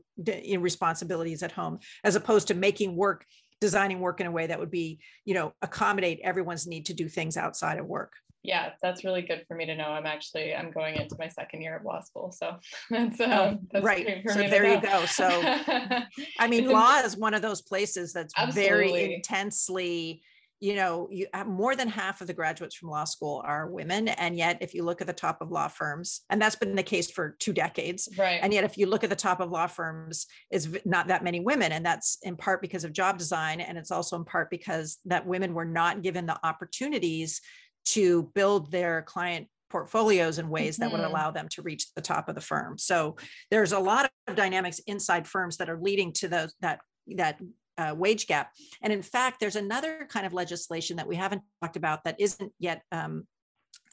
responsibilities 0.58 1.42
at 1.42 1.50
home 1.50 1.80
as 2.04 2.14
opposed 2.14 2.46
to 2.48 2.54
making 2.54 2.94
work 2.94 3.26
designing 3.60 4.00
work 4.00 4.20
in 4.20 4.26
a 4.26 4.30
way 4.30 4.46
that 4.46 4.58
would 4.58 4.70
be 4.70 4.98
you 5.24 5.34
know 5.34 5.52
accommodate 5.62 6.20
everyone's 6.22 6.66
need 6.66 6.86
to 6.86 6.94
do 6.94 7.08
things 7.08 7.36
outside 7.36 7.78
of 7.78 7.86
work. 7.86 8.12
Yeah 8.42 8.72
that's 8.82 9.04
really 9.04 9.22
good 9.22 9.44
for 9.48 9.54
me 9.54 9.64
to 9.66 9.74
know. 9.74 9.86
I'm 9.86 10.06
actually 10.06 10.54
i'm 10.54 10.70
going 10.70 10.96
into 10.96 11.16
my 11.18 11.28
second 11.28 11.62
year 11.62 11.76
of 11.76 11.84
law 11.84 12.00
school 12.00 12.30
so 12.32 12.56
that's, 12.90 13.20
uh, 13.20 13.56
that's 13.72 13.84
right. 13.84 14.22
so 14.28 14.34
there 14.34 14.66
you 14.66 14.80
go. 14.80 15.06
So 15.06 15.28
i 16.38 16.46
mean 16.48 16.68
law 16.68 16.98
is 16.98 17.16
one 17.16 17.34
of 17.34 17.42
those 17.42 17.62
places 17.62 18.12
that's 18.12 18.34
Absolutely. 18.36 18.68
very 18.68 19.14
intensely 19.14 20.22
you 20.64 20.74
know 20.74 21.06
you 21.10 21.26
have 21.34 21.46
more 21.46 21.76
than 21.76 21.88
half 21.88 22.22
of 22.22 22.26
the 22.26 22.32
graduates 22.32 22.74
from 22.74 22.88
law 22.88 23.04
school 23.04 23.42
are 23.44 23.68
women 23.68 24.08
and 24.08 24.34
yet 24.34 24.56
if 24.62 24.72
you 24.72 24.82
look 24.82 25.02
at 25.02 25.06
the 25.06 25.12
top 25.12 25.42
of 25.42 25.50
law 25.50 25.68
firms 25.68 26.22
and 26.30 26.40
that's 26.40 26.56
been 26.56 26.74
the 26.74 26.82
case 26.82 27.10
for 27.10 27.36
two 27.38 27.52
decades 27.52 28.08
right 28.16 28.40
and 28.42 28.50
yet 28.50 28.64
if 28.64 28.78
you 28.78 28.86
look 28.86 29.04
at 29.04 29.10
the 29.10 29.16
top 29.16 29.40
of 29.40 29.50
law 29.50 29.66
firms 29.66 30.26
is 30.50 30.78
not 30.86 31.08
that 31.08 31.22
many 31.22 31.40
women 31.40 31.70
and 31.72 31.84
that's 31.84 32.16
in 32.22 32.34
part 32.34 32.62
because 32.62 32.82
of 32.82 32.94
job 32.94 33.18
design 33.18 33.60
and 33.60 33.76
it's 33.76 33.90
also 33.90 34.16
in 34.16 34.24
part 34.24 34.48
because 34.48 34.98
that 35.04 35.26
women 35.26 35.52
were 35.52 35.66
not 35.66 36.00
given 36.00 36.24
the 36.24 36.38
opportunities 36.46 37.42
to 37.84 38.30
build 38.34 38.72
their 38.72 39.02
client 39.02 39.46
portfolios 39.68 40.38
in 40.38 40.48
ways 40.48 40.78
that 40.78 40.90
would 40.90 41.02
mm-hmm. 41.02 41.10
allow 41.10 41.30
them 41.30 41.46
to 41.50 41.60
reach 41.60 41.92
the 41.94 42.00
top 42.00 42.30
of 42.30 42.34
the 42.34 42.40
firm 42.40 42.78
so 42.78 43.16
there's 43.50 43.72
a 43.72 43.78
lot 43.78 44.10
of 44.28 44.34
dynamics 44.34 44.78
inside 44.86 45.26
firms 45.26 45.58
that 45.58 45.68
are 45.68 45.78
leading 45.78 46.10
to 46.10 46.26
those 46.26 46.54
that 46.62 46.80
that 47.16 47.38
uh, 47.78 47.94
wage 47.96 48.26
gap. 48.26 48.52
And 48.82 48.92
in 48.92 49.02
fact, 49.02 49.40
there's 49.40 49.56
another 49.56 50.06
kind 50.10 50.26
of 50.26 50.32
legislation 50.32 50.96
that 50.96 51.08
we 51.08 51.16
haven't 51.16 51.42
talked 51.62 51.76
about 51.76 52.04
that 52.04 52.20
isn't 52.20 52.52
yet 52.58 52.82
um, 52.92 53.26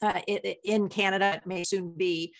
uh, 0.00 0.20
in 0.64 0.88
Canada, 0.88 1.34
it 1.36 1.46
may 1.46 1.64
soon 1.64 1.92
be 1.92 2.34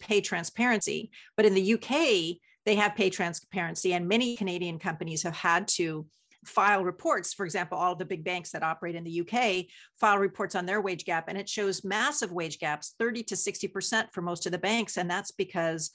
pay 0.00 0.20
transparency. 0.20 1.10
But 1.36 1.46
in 1.46 1.54
the 1.54 1.74
UK, 1.74 2.38
they 2.64 2.74
have 2.74 2.96
pay 2.96 3.10
transparency, 3.10 3.94
and 3.94 4.08
many 4.08 4.36
Canadian 4.36 4.78
companies 4.78 5.22
have 5.22 5.36
had 5.36 5.68
to 5.68 6.06
file 6.44 6.84
reports. 6.84 7.32
For 7.32 7.44
example, 7.44 7.78
all 7.78 7.94
the 7.94 8.04
big 8.04 8.24
banks 8.24 8.50
that 8.50 8.62
operate 8.62 8.94
in 8.94 9.04
the 9.04 9.20
UK 9.20 9.66
file 9.98 10.18
reports 10.18 10.54
on 10.54 10.66
their 10.66 10.80
wage 10.80 11.04
gap, 11.04 11.28
and 11.28 11.38
it 11.38 11.48
shows 11.48 11.84
massive 11.84 12.32
wage 12.32 12.58
gaps 12.58 12.94
30 12.98 13.22
to 13.24 13.34
60% 13.34 14.12
for 14.12 14.22
most 14.22 14.46
of 14.46 14.52
the 14.52 14.58
banks. 14.58 14.96
And 14.96 15.10
that's 15.10 15.30
because 15.30 15.90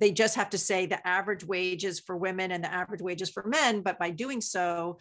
they 0.00 0.10
just 0.10 0.34
have 0.34 0.50
to 0.50 0.58
say 0.58 0.86
the 0.86 1.06
average 1.06 1.44
wages 1.44 2.00
for 2.00 2.16
women 2.16 2.52
and 2.52 2.64
the 2.64 2.72
average 2.72 3.02
wages 3.02 3.30
for 3.30 3.46
men. 3.46 3.82
But 3.82 3.98
by 3.98 4.10
doing 4.10 4.40
so, 4.40 4.98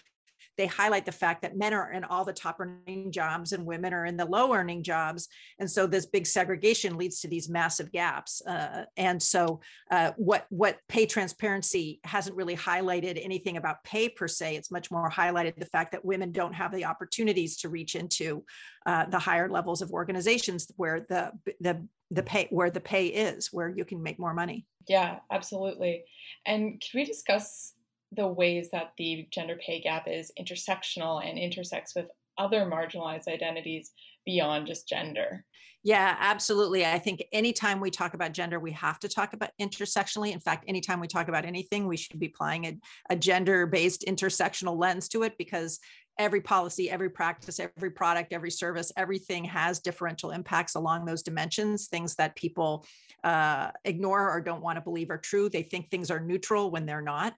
they 0.57 0.67
highlight 0.67 1.05
the 1.05 1.11
fact 1.13 1.41
that 1.41 1.57
men 1.57 1.73
are 1.73 1.93
in 1.93 2.03
all 2.03 2.25
the 2.25 2.33
top 2.33 2.59
earning 2.59 3.13
jobs 3.13 3.53
and 3.53 3.65
women 3.65 3.93
are 3.93 4.05
in 4.05 4.17
the 4.17 4.25
low 4.25 4.53
earning 4.53 4.83
jobs. 4.83 5.29
And 5.57 5.71
so 5.71 5.87
this 5.87 6.05
big 6.05 6.27
segregation 6.27 6.97
leads 6.97 7.21
to 7.21 7.29
these 7.29 7.47
massive 7.47 7.93
gaps. 7.93 8.41
Uh, 8.45 8.83
and 8.97 9.23
so 9.23 9.61
uh, 9.89 10.11
what, 10.17 10.45
what 10.49 10.79
pay 10.89 11.05
transparency 11.05 12.01
hasn't 12.03 12.35
really 12.35 12.57
highlighted 12.57 13.23
anything 13.23 13.55
about 13.55 13.83
pay 13.85 14.09
per 14.09 14.27
se. 14.27 14.57
It's 14.57 14.69
much 14.69 14.91
more 14.91 15.09
highlighted 15.09 15.55
the 15.55 15.65
fact 15.65 15.93
that 15.93 16.03
women 16.03 16.33
don't 16.33 16.53
have 16.53 16.73
the 16.73 16.83
opportunities 16.83 17.55
to 17.57 17.69
reach 17.69 17.95
into 17.95 18.43
uh, 18.85 19.05
the 19.05 19.19
higher 19.19 19.49
levels 19.49 19.81
of 19.81 19.91
organizations 19.91 20.69
where 20.75 21.05
the, 21.07 21.31
the, 21.61 21.87
the 22.11 22.23
pay, 22.23 22.47
where 22.49 22.71
the 22.71 22.79
pay 22.79 23.07
is, 23.07 23.49
where 23.51 23.69
you 23.69 23.85
can 23.85 24.01
make 24.01 24.19
more 24.19 24.33
money. 24.33 24.65
Yeah, 24.87 25.19
absolutely. 25.31 26.03
And 26.45 26.81
can 26.81 26.99
we 26.99 27.05
discuss 27.05 27.73
the 28.11 28.27
ways 28.27 28.69
that 28.71 28.93
the 28.97 29.27
gender 29.31 29.57
pay 29.63 29.81
gap 29.81 30.07
is 30.07 30.31
intersectional 30.39 31.23
and 31.23 31.37
intersects 31.37 31.93
with 31.95 32.07
other 32.37 32.65
marginalized 32.65 33.27
identities 33.27 33.91
beyond 34.25 34.67
just 34.67 34.87
gender. 34.87 35.45
Yeah, 35.83 36.17
absolutely. 36.19 36.85
I 36.85 36.99
think 36.99 37.23
anytime 37.31 37.79
we 37.79 37.89
talk 37.89 38.13
about 38.13 38.33
gender, 38.33 38.59
we 38.59 38.71
have 38.73 38.99
to 38.99 39.07
talk 39.07 39.33
about 39.33 39.51
intersectionally. 39.61 40.33
In 40.33 40.39
fact, 40.39 40.65
anytime 40.67 40.99
we 40.99 41.07
talk 41.07 41.29
about 41.29 41.45
anything, 41.45 41.87
we 41.87 41.95
should 41.95 42.19
be 42.19 42.25
applying 42.27 42.65
a, 42.65 42.77
a 43.09 43.15
gender 43.15 43.65
based 43.65 44.03
intersectional 44.05 44.77
lens 44.77 45.07
to 45.09 45.23
it 45.23 45.37
because 45.37 45.79
every 46.19 46.41
policy, 46.41 46.91
every 46.91 47.09
practice, 47.09 47.59
every 47.59 47.89
product, 47.89 48.33
every 48.33 48.51
service, 48.51 48.91
everything 48.97 49.45
has 49.45 49.79
differential 49.79 50.31
impacts 50.31 50.75
along 50.75 51.05
those 51.05 51.23
dimensions, 51.23 51.87
things 51.87 52.15
that 52.15 52.35
people 52.35 52.85
uh, 53.23 53.71
ignore 53.85 54.29
or 54.29 54.41
don't 54.41 54.61
want 54.61 54.75
to 54.75 54.81
believe 54.81 55.09
are 55.09 55.17
true. 55.17 55.49
They 55.49 55.63
think 55.63 55.89
things 55.89 56.11
are 56.11 56.19
neutral 56.19 56.69
when 56.69 56.85
they're 56.85 57.01
not. 57.01 57.33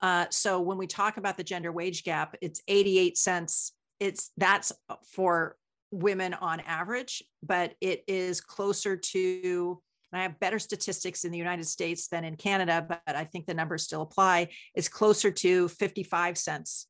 Uh, 0.00 0.26
so 0.30 0.60
when 0.60 0.78
we 0.78 0.86
talk 0.86 1.16
about 1.16 1.36
the 1.36 1.44
gender 1.44 1.72
wage 1.72 2.04
gap, 2.04 2.36
it's 2.40 2.62
88 2.68 3.18
cents. 3.18 3.72
It's 3.98 4.30
that's 4.36 4.72
for 5.12 5.56
women 5.90 6.34
on 6.34 6.60
average, 6.60 7.22
but 7.42 7.74
it 7.80 8.04
is 8.06 8.40
closer 8.40 8.96
to. 8.96 9.80
I 10.14 10.24
have 10.24 10.38
better 10.40 10.58
statistics 10.58 11.24
in 11.24 11.32
the 11.32 11.38
United 11.38 11.66
States 11.66 12.08
than 12.08 12.22
in 12.24 12.36
Canada, 12.36 12.84
but 12.86 13.16
I 13.16 13.24
think 13.24 13.46
the 13.46 13.54
numbers 13.54 13.84
still 13.84 14.02
apply. 14.02 14.48
It's 14.74 14.88
closer 14.88 15.30
to 15.30 15.68
55 15.68 16.36
cents 16.36 16.86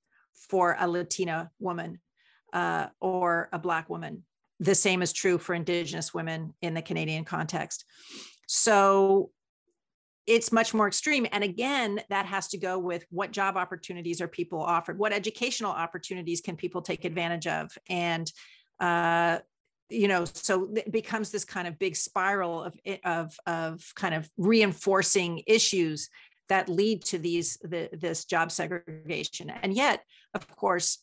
for 0.49 0.77
a 0.79 0.89
Latina 0.89 1.51
woman 1.59 2.01
uh, 2.53 2.87
or 3.01 3.49
a 3.53 3.59
Black 3.59 3.89
woman. 3.89 4.25
The 4.61 4.75
same 4.75 5.03
is 5.03 5.13
true 5.13 5.39
for 5.39 5.55
Indigenous 5.55 6.15
women 6.15 6.55
in 6.63 6.75
the 6.75 6.83
Canadian 6.83 7.25
context. 7.25 7.85
So 8.47 9.31
it's 10.27 10.53
much 10.53 10.73
more 10.73 10.87
extreme. 10.87 11.27
And 11.33 11.43
again, 11.43 12.01
that 12.11 12.27
has 12.27 12.49
to 12.49 12.59
go 12.59 12.79
with 12.79 13.05
what 13.11 13.33
job 13.33 13.57
opportunities 13.57 14.21
are 14.21 14.29
people 14.29 14.63
offered, 14.63 14.99
what 14.99 15.13
educational 15.13 15.73
opportunities 15.73 16.41
can 16.41 16.57
people 16.57 16.81
take 16.81 17.05
advantage 17.05 17.49
of, 17.49 17.77
and 17.89 18.31
uh, 18.79 19.39
you 19.93 20.09
know 20.09 20.25
so 20.25 20.71
it 20.75 20.91
becomes 20.91 21.31
this 21.31 21.45
kind 21.45 21.69
of 21.69 21.79
big 21.79 21.95
spiral 21.95 22.65
of 22.65 22.75
of 23.05 23.37
of 23.47 23.93
kind 23.95 24.15
of 24.15 24.29
reinforcing 24.37 25.43
issues 25.47 26.09
that 26.49 26.69
lead 26.69 27.05
to 27.05 27.19
these 27.19 27.59
the, 27.63 27.89
this 27.93 28.25
job 28.25 28.51
segregation 28.51 29.51
and 29.51 29.75
yet 29.75 30.03
of 30.35 30.47
course 30.49 30.99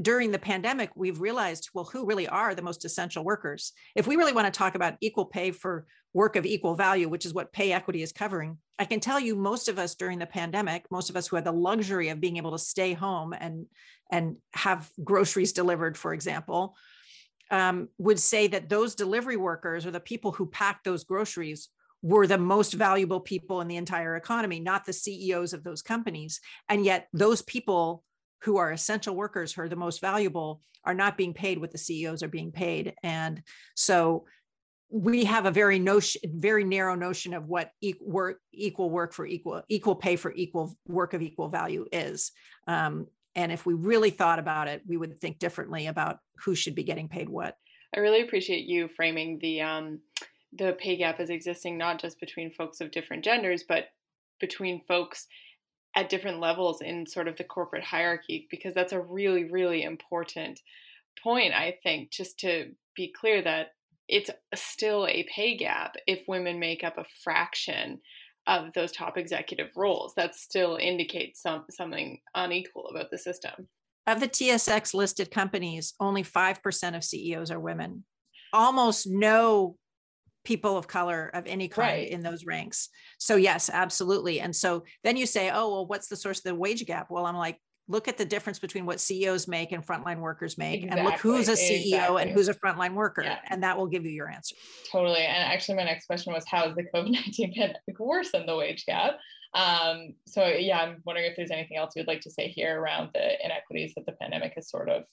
during 0.00 0.32
the 0.32 0.38
pandemic 0.38 0.90
we've 0.96 1.20
realized 1.20 1.70
well 1.72 1.84
who 1.84 2.04
really 2.04 2.26
are 2.26 2.54
the 2.54 2.62
most 2.62 2.84
essential 2.84 3.24
workers 3.24 3.72
if 3.94 4.06
we 4.06 4.16
really 4.16 4.32
want 4.32 4.46
to 4.46 4.56
talk 4.56 4.74
about 4.74 4.96
equal 5.00 5.24
pay 5.24 5.50
for 5.50 5.86
work 6.12 6.36
of 6.36 6.44
equal 6.44 6.74
value 6.74 7.08
which 7.08 7.26
is 7.26 7.34
what 7.34 7.52
pay 7.52 7.72
equity 7.72 8.02
is 8.02 8.12
covering 8.12 8.58
i 8.78 8.84
can 8.84 9.00
tell 9.00 9.20
you 9.20 9.36
most 9.36 9.68
of 9.68 9.78
us 9.78 9.94
during 9.94 10.18
the 10.18 10.26
pandemic 10.26 10.84
most 10.90 11.10
of 11.10 11.16
us 11.16 11.28
who 11.28 11.36
had 11.36 11.44
the 11.44 11.52
luxury 11.52 12.08
of 12.08 12.20
being 12.20 12.36
able 12.36 12.52
to 12.52 12.58
stay 12.58 12.92
home 12.92 13.32
and 13.32 13.66
and 14.10 14.36
have 14.52 14.90
groceries 15.02 15.52
delivered 15.52 15.96
for 15.96 16.12
example 16.12 16.76
um, 17.50 17.88
would 17.98 18.18
say 18.18 18.46
that 18.48 18.68
those 18.68 18.94
delivery 18.94 19.36
workers 19.36 19.86
or 19.86 19.90
the 19.90 20.00
people 20.00 20.32
who 20.32 20.46
packed 20.46 20.84
those 20.84 21.04
groceries 21.04 21.68
were 22.02 22.26
the 22.26 22.38
most 22.38 22.74
valuable 22.74 23.20
people 23.20 23.60
in 23.60 23.68
the 23.68 23.76
entire 23.76 24.16
economy, 24.16 24.60
not 24.60 24.84
the 24.84 24.92
CEOs 24.92 25.52
of 25.52 25.64
those 25.64 25.80
companies. 25.80 26.40
And 26.68 26.84
yet, 26.84 27.08
those 27.12 27.42
people 27.42 28.04
who 28.44 28.56
are 28.58 28.72
essential 28.72 29.16
workers, 29.16 29.52
who 29.52 29.62
are 29.62 29.68
the 29.68 29.76
most 29.76 30.00
valuable, 30.00 30.60
are 30.84 30.94
not 30.94 31.16
being 31.16 31.34
paid 31.34 31.58
what 31.58 31.72
the 31.72 31.78
CEOs 31.78 32.22
are 32.22 32.28
being 32.28 32.52
paid. 32.52 32.94
And 33.02 33.42
so, 33.74 34.26
we 34.90 35.24
have 35.24 35.46
a 35.46 35.50
very 35.50 35.78
notion, 35.80 36.20
very 36.36 36.62
narrow 36.62 36.94
notion 36.94 37.34
of 37.34 37.48
what 37.48 37.72
work, 38.00 38.38
equal 38.52 38.90
work 38.90 39.12
for 39.12 39.26
equal, 39.26 39.62
equal 39.68 39.96
pay 39.96 40.14
for 40.14 40.32
equal 40.34 40.76
work 40.86 41.14
of 41.14 41.22
equal 41.22 41.48
value 41.48 41.84
is. 41.90 42.30
Um, 42.68 43.08
and 43.34 43.50
if 43.50 43.66
we 43.66 43.74
really 43.74 44.10
thought 44.10 44.38
about 44.38 44.68
it, 44.68 44.82
we 44.86 44.96
would 44.96 45.20
think 45.20 45.40
differently 45.40 45.88
about 45.88 46.18
who 46.44 46.54
should 46.54 46.76
be 46.76 46.84
getting 46.84 47.08
paid 47.08 47.28
what. 47.28 47.56
I 47.96 48.00
really 48.00 48.22
appreciate 48.22 48.66
you 48.66 48.88
framing 48.88 49.38
the 49.40 49.62
um, 49.62 50.00
the 50.52 50.76
pay 50.78 50.96
gap 50.96 51.18
as 51.18 51.30
existing 51.30 51.76
not 51.76 52.00
just 52.00 52.20
between 52.20 52.52
folks 52.52 52.80
of 52.80 52.92
different 52.92 53.24
genders, 53.24 53.64
but 53.66 53.88
between 54.40 54.82
folks 54.86 55.26
at 55.94 56.08
different 56.08 56.40
levels 56.40 56.80
in 56.80 57.06
sort 57.06 57.28
of 57.28 57.36
the 57.36 57.44
corporate 57.44 57.84
hierarchy, 57.84 58.48
because 58.50 58.74
that's 58.74 58.92
a 58.92 59.00
really, 59.00 59.44
really 59.44 59.82
important 59.82 60.60
point, 61.22 61.54
I 61.54 61.76
think, 61.82 62.10
just 62.10 62.38
to 62.40 62.72
be 62.96 63.12
clear 63.12 63.42
that 63.42 63.68
it's 64.08 64.30
still 64.54 65.06
a 65.06 65.26
pay 65.34 65.56
gap 65.56 65.94
if 66.06 66.28
women 66.28 66.58
make 66.58 66.84
up 66.84 66.98
a 66.98 67.06
fraction 67.22 68.00
of 68.46 68.72
those 68.74 68.92
top 68.92 69.16
executive 69.16 69.70
roles. 69.76 70.12
That 70.16 70.34
still 70.34 70.76
indicates 70.76 71.40
some 71.40 71.64
something 71.70 72.20
unequal 72.34 72.88
about 72.88 73.10
the 73.10 73.18
system. 73.18 73.68
Of 74.06 74.20
the 74.20 74.28
TSX 74.28 74.92
listed 74.92 75.30
companies, 75.30 75.94
only 75.98 76.22
5% 76.22 76.96
of 76.96 77.04
CEOs 77.04 77.50
are 77.50 77.60
women. 77.60 78.04
Almost 78.52 79.06
no 79.08 79.76
people 80.44 80.76
of 80.76 80.86
color 80.86 81.30
of 81.34 81.46
any 81.46 81.68
kind 81.68 81.88
right. 81.88 82.08
in 82.08 82.22
those 82.22 82.44
ranks. 82.44 82.88
So 83.18 83.36
yes, 83.36 83.70
absolutely. 83.72 84.40
And 84.40 84.54
so 84.54 84.84
then 85.02 85.16
you 85.16 85.26
say, 85.26 85.50
"Oh, 85.50 85.70
well 85.70 85.86
what's 85.86 86.08
the 86.08 86.16
source 86.16 86.38
of 86.38 86.44
the 86.44 86.54
wage 86.54 86.84
gap?" 86.86 87.10
Well, 87.10 87.26
I'm 87.26 87.36
like, 87.36 87.58
look 87.88 88.08
at 88.08 88.16
the 88.16 88.24
difference 88.24 88.58
between 88.58 88.86
what 88.86 89.00
CEOs 89.00 89.46
make 89.46 89.72
and 89.72 89.86
frontline 89.86 90.20
workers 90.20 90.56
make, 90.56 90.84
exactly. 90.84 91.00
and 91.00 91.08
look 91.08 91.20
who's 91.20 91.48
a 91.48 91.52
CEO 91.52 91.84
exactly. 91.84 92.22
and 92.22 92.30
who's 92.30 92.48
a 92.48 92.54
frontline 92.54 92.94
worker, 92.94 93.22
yeah. 93.22 93.38
and 93.50 93.62
that 93.62 93.76
will 93.76 93.86
give 93.86 94.04
you 94.04 94.10
your 94.10 94.30
answer. 94.30 94.56
Totally. 94.90 95.20
And 95.20 95.42
actually, 95.52 95.76
my 95.76 95.84
next 95.84 96.06
question 96.06 96.32
was, 96.32 96.44
how 96.46 96.68
is 96.68 96.74
the 96.74 96.84
COVID 96.94 97.10
nineteen 97.10 97.52
pandemic 97.56 97.98
worsen 97.98 98.46
the 98.46 98.56
wage 98.56 98.84
gap? 98.86 99.18
Um, 99.54 100.14
so 100.26 100.46
yeah, 100.46 100.80
I'm 100.80 101.02
wondering 101.06 101.30
if 101.30 101.36
there's 101.36 101.50
anything 101.50 101.76
else 101.76 101.92
you'd 101.94 102.08
like 102.08 102.22
to 102.22 102.30
say 102.30 102.48
here 102.48 102.80
around 102.80 103.10
the 103.14 103.44
inequities 103.44 103.92
that 103.96 104.04
the 104.04 104.12
pandemic 104.12 104.52
has 104.56 104.68
sort 104.68 104.88
of 104.88 105.04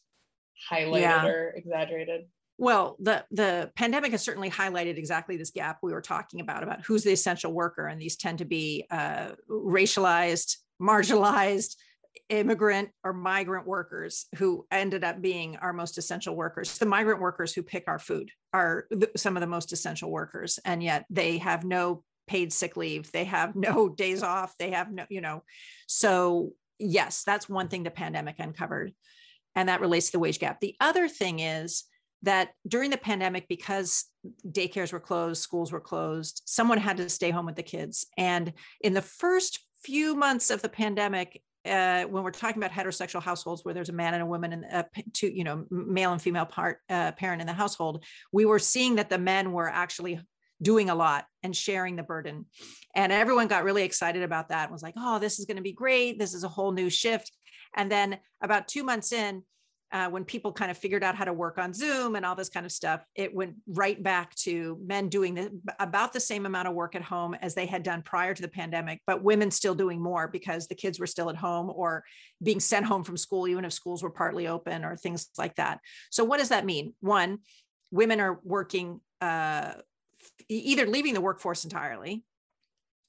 highlighted 0.69 1.01
yeah. 1.01 1.25
or 1.25 1.53
exaggerated. 1.55 2.21
Well, 2.61 2.95
the 2.99 3.25
the 3.31 3.71
pandemic 3.75 4.11
has 4.11 4.21
certainly 4.21 4.51
highlighted 4.51 4.99
exactly 4.99 5.35
this 5.35 5.49
gap 5.49 5.79
we 5.81 5.93
were 5.93 6.01
talking 6.01 6.41
about 6.41 6.61
about 6.61 6.81
who's 6.81 7.03
the 7.03 7.11
essential 7.11 7.51
worker, 7.51 7.87
and 7.87 7.99
these 7.99 8.17
tend 8.17 8.37
to 8.37 8.45
be 8.45 8.85
uh, 8.91 9.29
racialized, 9.49 10.57
marginalized, 10.79 11.75
immigrant 12.29 12.89
or 13.03 13.13
migrant 13.13 13.65
workers 13.65 14.27
who 14.35 14.67
ended 14.69 15.03
up 15.03 15.23
being 15.23 15.55
our 15.55 15.73
most 15.73 15.97
essential 15.97 16.35
workers. 16.35 16.77
The 16.77 16.85
migrant 16.85 17.19
workers 17.19 17.51
who 17.51 17.63
pick 17.63 17.85
our 17.87 17.97
food 17.97 18.29
are 18.53 18.85
some 19.17 19.35
of 19.35 19.41
the 19.41 19.47
most 19.47 19.73
essential 19.73 20.11
workers, 20.11 20.59
and 20.63 20.83
yet 20.83 21.05
they 21.09 21.39
have 21.39 21.63
no 21.63 22.03
paid 22.27 22.53
sick 22.53 22.77
leave. 22.77 23.11
They 23.11 23.23
have 23.23 23.55
no 23.55 23.89
days 23.97 24.21
off. 24.21 24.55
They 24.59 24.69
have 24.69 24.91
no, 24.91 25.05
you 25.09 25.21
know. 25.21 25.41
So, 25.87 26.51
yes, 26.77 27.23
that's 27.23 27.49
one 27.49 27.69
thing 27.69 27.81
the 27.81 27.89
pandemic 27.89 28.35
uncovered, 28.37 28.93
and 29.55 29.67
that 29.67 29.81
relates 29.81 30.05
to 30.05 30.11
the 30.11 30.19
wage 30.19 30.37
gap. 30.37 30.59
The 30.59 30.75
other 30.79 31.07
thing 31.07 31.39
is 31.39 31.85
that 32.23 32.49
during 32.67 32.91
the 32.91 32.97
pandemic, 32.97 33.47
because 33.47 34.05
daycares 34.47 34.93
were 34.93 34.99
closed, 34.99 35.41
schools 35.41 35.71
were 35.71 35.79
closed, 35.79 36.43
someone 36.45 36.77
had 36.77 36.97
to 36.97 37.09
stay 37.09 37.31
home 37.31 37.45
with 37.45 37.55
the 37.55 37.63
kids. 37.63 38.05
And 38.17 38.53
in 38.81 38.93
the 38.93 39.01
first 39.01 39.59
few 39.83 40.15
months 40.15 40.49
of 40.51 40.61
the 40.61 40.69
pandemic, 40.69 41.41
uh, 41.65 42.03
when 42.03 42.23
we're 42.23 42.31
talking 42.31 42.61
about 42.61 42.71
heterosexual 42.71 43.21
households 43.21 43.63
where 43.63 43.73
there's 43.73 43.89
a 43.89 43.93
man 43.93 44.13
and 44.13 44.23
a 44.23 44.25
woman 44.25 44.53
and 44.53 44.65
a 44.65 44.85
two, 45.13 45.27
you 45.27 45.43
know, 45.43 45.65
male 45.69 46.11
and 46.11 46.21
female 46.21 46.45
part 46.45 46.79
uh, 46.89 47.11
parent 47.13 47.41
in 47.41 47.47
the 47.47 47.53
household, 47.53 48.03
we 48.31 48.45
were 48.45 48.59
seeing 48.59 48.95
that 48.95 49.09
the 49.09 49.17
men 49.17 49.51
were 49.51 49.69
actually 49.69 50.19
doing 50.61 50.89
a 50.89 50.95
lot 50.95 51.25
and 51.41 51.55
sharing 51.55 51.95
the 51.95 52.03
burden, 52.03 52.45
and 52.95 53.11
everyone 53.11 53.47
got 53.47 53.63
really 53.63 53.83
excited 53.83 54.21
about 54.21 54.49
that. 54.49 54.63
And 54.63 54.71
was 54.71 54.83
like, 54.83 54.93
oh, 54.97 55.17
this 55.17 55.39
is 55.39 55.45
going 55.45 55.57
to 55.57 55.63
be 55.63 55.71
great. 55.73 56.19
This 56.19 56.33
is 56.35 56.43
a 56.43 56.49
whole 56.49 56.71
new 56.71 56.89
shift. 56.89 57.31
And 57.75 57.91
then 57.91 58.19
about 58.41 58.67
two 58.67 58.83
months 58.83 59.11
in, 59.11 59.43
uh, 59.91 60.09
when 60.09 60.23
people 60.23 60.53
kind 60.53 60.71
of 60.71 60.77
figured 60.77 61.03
out 61.03 61.15
how 61.15 61.25
to 61.25 61.33
work 61.33 61.57
on 61.57 61.73
Zoom 61.73 62.15
and 62.15 62.25
all 62.25 62.35
this 62.35 62.49
kind 62.49 62.65
of 62.65 62.71
stuff, 62.71 63.03
it 63.15 63.33
went 63.33 63.55
right 63.67 64.01
back 64.01 64.33
to 64.35 64.79
men 64.85 65.09
doing 65.09 65.33
the, 65.35 65.51
about 65.79 66.13
the 66.13 66.19
same 66.19 66.45
amount 66.45 66.67
of 66.67 66.73
work 66.73 66.95
at 66.95 67.01
home 67.01 67.33
as 67.35 67.55
they 67.55 67.65
had 67.65 67.83
done 67.83 68.01
prior 68.01 68.33
to 68.33 68.41
the 68.41 68.47
pandemic, 68.47 69.01
but 69.05 69.23
women 69.23 69.51
still 69.51 69.75
doing 69.75 70.01
more 70.01 70.27
because 70.27 70.67
the 70.67 70.75
kids 70.75 70.99
were 70.99 71.07
still 71.07 71.29
at 71.29 71.35
home 71.35 71.69
or 71.73 72.03
being 72.41 72.59
sent 72.59 72.85
home 72.85 73.03
from 73.03 73.17
school, 73.17 73.47
even 73.47 73.65
if 73.65 73.73
schools 73.73 74.01
were 74.01 74.09
partly 74.09 74.47
open 74.47 74.85
or 74.85 74.95
things 74.95 75.29
like 75.37 75.55
that. 75.55 75.79
So, 76.09 76.23
what 76.23 76.37
does 76.37 76.49
that 76.49 76.65
mean? 76.65 76.93
One, 77.01 77.39
women 77.91 78.21
are 78.21 78.39
working, 78.43 79.01
uh, 79.19 79.73
either 80.47 80.85
leaving 80.85 81.13
the 81.13 81.21
workforce 81.21 81.65
entirely 81.65 82.23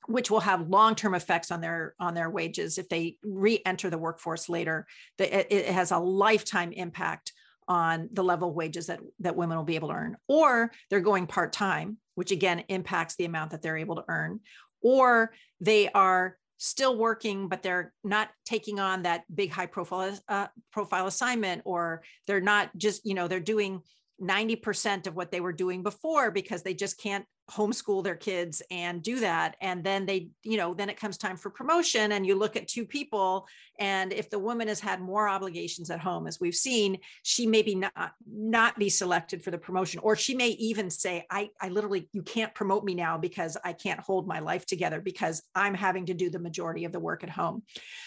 which 0.06 0.30
will 0.30 0.40
have 0.40 0.68
long-term 0.68 1.14
effects 1.14 1.50
on 1.50 1.60
their 1.60 1.94
on 2.00 2.14
their 2.14 2.30
wages 2.30 2.78
if 2.78 2.88
they 2.88 3.16
re-enter 3.22 3.88
the 3.88 3.98
workforce 3.98 4.48
later 4.48 4.86
it, 5.18 5.46
it 5.50 5.66
has 5.66 5.90
a 5.90 5.98
lifetime 5.98 6.72
impact 6.72 7.32
on 7.68 8.08
the 8.12 8.24
level 8.24 8.50
of 8.50 8.54
wages 8.54 8.86
that 8.86 9.00
that 9.20 9.36
women 9.36 9.56
will 9.56 9.64
be 9.64 9.76
able 9.76 9.88
to 9.88 9.94
earn. 9.94 10.16
Or 10.28 10.72
they're 10.90 11.00
going 11.00 11.26
part-time 11.26 11.98
which 12.14 12.30
again 12.30 12.62
impacts 12.68 13.16
the 13.16 13.24
amount 13.24 13.52
that 13.52 13.62
they're 13.62 13.78
able 13.78 13.96
to 13.96 14.04
earn. 14.08 14.40
Or 14.82 15.32
they 15.60 15.88
are 15.90 16.36
still 16.58 16.96
working 16.96 17.48
but 17.48 17.62
they're 17.62 17.92
not 18.04 18.28
taking 18.44 18.78
on 18.78 19.02
that 19.02 19.24
big 19.34 19.50
high 19.50 19.66
profile 19.66 20.16
uh, 20.28 20.46
profile 20.70 21.06
assignment 21.08 21.62
or 21.64 22.02
they're 22.26 22.40
not 22.40 22.70
just 22.76 23.04
you 23.04 23.14
know 23.14 23.26
they're 23.26 23.40
doing 23.40 23.80
90% 24.22 25.06
of 25.06 25.16
what 25.16 25.30
they 25.30 25.40
were 25.40 25.52
doing 25.52 25.82
before 25.82 26.30
because 26.30 26.62
they 26.62 26.74
just 26.74 26.98
can't 26.98 27.24
homeschool 27.50 28.04
their 28.04 28.14
kids 28.14 28.62
and 28.70 29.02
do 29.02 29.20
that. 29.20 29.56
And 29.60 29.82
then 29.82 30.06
they 30.06 30.28
you 30.42 30.56
know 30.56 30.74
then 30.74 30.88
it 30.88 30.96
comes 30.96 31.18
time 31.18 31.36
for 31.36 31.50
promotion 31.50 32.12
and 32.12 32.26
you 32.26 32.34
look 32.34 32.56
at 32.56 32.68
two 32.68 32.86
people 32.86 33.46
and 33.78 34.12
if 34.12 34.30
the 34.30 34.38
woman 34.38 34.68
has 34.68 34.80
had 34.80 35.00
more 35.00 35.28
obligations 35.28 35.90
at 35.90 36.00
home 36.00 36.26
as 36.26 36.40
we've 36.40 36.54
seen 36.54 36.98
she 37.22 37.46
may 37.46 37.62
be 37.62 37.74
not 37.74 38.12
not 38.26 38.78
be 38.78 38.88
selected 38.88 39.42
for 39.42 39.50
the 39.50 39.58
promotion 39.58 40.00
or 40.02 40.14
she 40.14 40.34
may 40.34 40.50
even 40.50 40.88
say 40.88 41.26
i 41.30 41.48
i 41.60 41.68
literally 41.68 42.08
you 42.12 42.22
can't 42.22 42.54
promote 42.54 42.84
me 42.84 42.94
now 42.94 43.18
because 43.18 43.56
i 43.64 43.72
can't 43.72 44.00
hold 44.00 44.26
my 44.26 44.38
life 44.38 44.64
together 44.66 45.00
because 45.00 45.42
i'm 45.54 45.74
having 45.74 46.06
to 46.06 46.14
do 46.14 46.30
the 46.30 46.38
majority 46.38 46.84
of 46.84 46.92
the 46.92 47.00
work 47.00 47.22
at 47.22 47.30
home. 47.30 47.62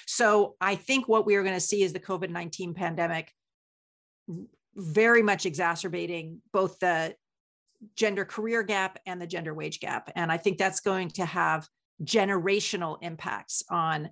So 0.07 0.55
i 0.61 0.75
think 0.75 1.07
what 1.07 1.25
we 1.25 1.35
are 1.35 1.43
going 1.43 1.55
to 1.55 1.59
see 1.59 1.83
is 1.83 1.93
the 1.93 1.99
covid-19 1.99 2.75
pandemic 2.75 3.31
very 4.75 5.21
much 5.21 5.45
exacerbating 5.45 6.41
both 6.51 6.79
the 6.79 7.15
gender 7.95 8.25
career 8.25 8.63
gap 8.63 8.99
and 9.05 9.21
the 9.21 9.27
gender 9.27 9.53
wage 9.53 9.79
gap. 9.79 10.11
And 10.15 10.31
I 10.31 10.37
think 10.37 10.57
that's 10.57 10.79
going 10.79 11.09
to 11.11 11.25
have 11.25 11.67
generational 12.03 12.97
impacts 13.01 13.63
on 13.69 14.09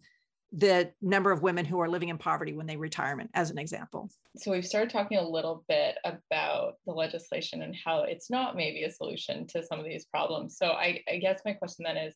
the 0.56 0.92
number 1.02 1.32
of 1.32 1.42
women 1.42 1.66
who 1.66 1.80
are 1.82 1.90
living 1.90 2.10
in 2.10 2.18
poverty 2.18 2.54
when 2.54 2.68
they 2.68 2.78
retirement, 2.78 3.32
as 3.34 3.50
an 3.50 3.58
example. 3.58 4.10
So 4.38 4.52
we've 4.52 4.66
started 4.66 4.92
talking 4.92 5.18
a 5.18 5.28
little 5.28 5.66
bit 5.68 5.96
about 6.06 6.76
the 6.86 6.94
legislation 6.94 7.64
and 7.64 7.76
how 7.84 8.04
it's 8.04 8.30
not 8.30 8.56
maybe 8.56 8.84
a 8.84 8.92
solution 8.92 9.48
to 9.48 9.64
some 9.64 9.80
of 9.80 9.86
these 9.86 10.06
problems. 10.06 10.58
So 10.58 10.68
I, 10.68 11.02
I 11.12 11.18
guess 11.18 11.42
my 11.44 11.54
question 11.54 11.86
then 11.86 11.98
is, 11.98 12.14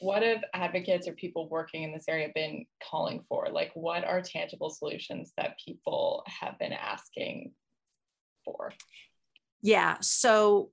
what 0.00 0.22
have 0.22 0.44
advocates 0.54 1.08
or 1.08 1.12
people 1.12 1.48
working 1.48 1.82
in 1.82 1.92
this 1.92 2.04
area 2.08 2.28
been 2.34 2.64
calling 2.82 3.22
for? 3.28 3.48
Like, 3.50 3.70
what 3.74 4.04
are 4.04 4.22
tangible 4.22 4.70
solutions 4.70 5.32
that 5.36 5.58
people 5.62 6.22
have 6.26 6.58
been 6.58 6.72
asking 6.72 7.52
for? 8.44 8.72
Yeah. 9.62 9.96
So 10.00 10.70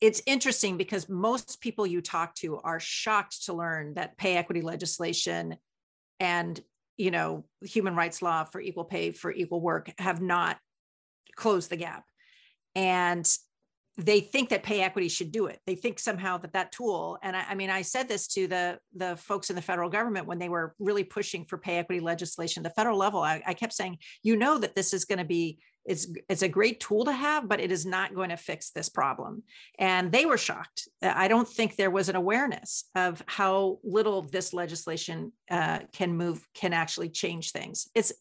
it's 0.00 0.22
interesting 0.26 0.76
because 0.76 1.08
most 1.08 1.60
people 1.60 1.86
you 1.86 2.00
talk 2.00 2.34
to 2.36 2.58
are 2.58 2.80
shocked 2.80 3.44
to 3.46 3.54
learn 3.54 3.94
that 3.94 4.16
pay 4.16 4.36
equity 4.36 4.60
legislation 4.60 5.56
and 6.20 6.60
you 6.96 7.10
know 7.10 7.44
human 7.62 7.96
rights 7.96 8.22
law 8.22 8.44
for 8.44 8.60
equal 8.60 8.84
pay 8.84 9.10
for 9.10 9.32
equal 9.32 9.60
work 9.60 9.90
have 9.98 10.20
not 10.20 10.58
closed 11.36 11.70
the 11.70 11.76
gap 11.76 12.04
and 12.74 13.36
they 13.96 14.20
think 14.20 14.48
that 14.48 14.64
pay 14.64 14.82
equity 14.82 15.08
should 15.08 15.30
do 15.30 15.46
it. 15.46 15.60
They 15.66 15.76
think 15.76 16.00
somehow 16.00 16.38
that 16.38 16.54
that 16.54 16.72
tool, 16.72 17.16
and 17.22 17.36
I, 17.36 17.44
I, 17.50 17.54
mean, 17.54 17.70
I 17.70 17.82
said 17.82 18.08
this 18.08 18.26
to 18.28 18.48
the 18.48 18.78
the 18.96 19.16
folks 19.16 19.50
in 19.50 19.56
the 19.56 19.62
federal 19.62 19.88
government 19.88 20.26
when 20.26 20.38
they 20.38 20.48
were 20.48 20.74
really 20.80 21.04
pushing 21.04 21.44
for 21.44 21.58
pay 21.58 21.76
equity 21.76 22.00
legislation, 22.00 22.64
the 22.64 22.70
federal 22.70 22.98
level. 22.98 23.20
I, 23.20 23.40
I 23.46 23.54
kept 23.54 23.72
saying, 23.72 23.98
you 24.24 24.36
know, 24.36 24.58
that 24.58 24.74
this 24.74 24.92
is 24.92 25.04
going 25.04 25.20
to 25.20 25.24
be 25.24 25.60
it's 25.84 26.08
it's 26.28 26.42
a 26.42 26.48
great 26.48 26.80
tool 26.80 27.04
to 27.04 27.12
have, 27.12 27.48
but 27.48 27.60
it 27.60 27.70
is 27.70 27.84
not 27.84 28.14
going 28.14 28.30
to 28.30 28.36
fix 28.36 28.70
this 28.70 28.88
problem. 28.88 29.42
And 29.78 30.10
they 30.10 30.24
were 30.24 30.38
shocked. 30.38 30.88
I 31.02 31.28
don't 31.28 31.48
think 31.48 31.76
there 31.76 31.90
was 31.90 32.08
an 32.08 32.16
awareness 32.16 32.84
of 32.94 33.22
how 33.26 33.78
little 33.84 34.22
this 34.22 34.52
legislation 34.52 35.32
uh, 35.50 35.80
can 35.92 36.16
move, 36.16 36.46
can 36.54 36.72
actually 36.72 37.10
change 37.10 37.52
things. 37.52 37.88
It's 37.94 38.12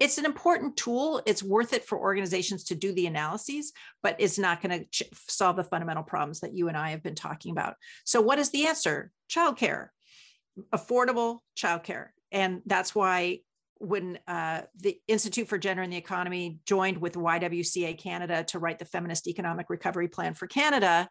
it's 0.00 0.18
an 0.18 0.24
important 0.24 0.76
tool. 0.76 1.22
It's 1.26 1.44
worth 1.44 1.72
it 1.72 1.84
for 1.84 1.96
organizations 1.96 2.64
to 2.64 2.74
do 2.74 2.92
the 2.92 3.06
analyses, 3.06 3.72
but 4.02 4.16
it's 4.18 4.38
not 4.38 4.60
going 4.60 4.80
to 4.80 4.84
ch- 4.86 5.08
solve 5.28 5.54
the 5.54 5.62
fundamental 5.62 6.02
problems 6.02 6.40
that 6.40 6.54
you 6.54 6.66
and 6.66 6.76
I 6.76 6.90
have 6.90 7.04
been 7.04 7.14
talking 7.14 7.52
about. 7.52 7.76
So, 8.04 8.20
what 8.20 8.40
is 8.40 8.50
the 8.50 8.66
answer? 8.66 9.12
Childcare, 9.30 9.88
affordable 10.74 11.38
childcare. 11.56 12.08
And 12.32 12.62
that's 12.66 12.94
why 12.94 13.40
when 13.82 14.16
uh, 14.28 14.62
the 14.76 14.96
Institute 15.08 15.48
for 15.48 15.58
Gender 15.58 15.82
and 15.82 15.92
the 15.92 15.96
Economy 15.96 16.60
joined 16.66 16.98
with 16.98 17.14
YWCA 17.14 17.98
Canada 17.98 18.44
to 18.44 18.60
write 18.60 18.78
the 18.78 18.84
Feminist 18.84 19.26
Economic 19.26 19.68
Recovery 19.68 20.06
Plan 20.06 20.34
for 20.34 20.46
Canada, 20.46 21.08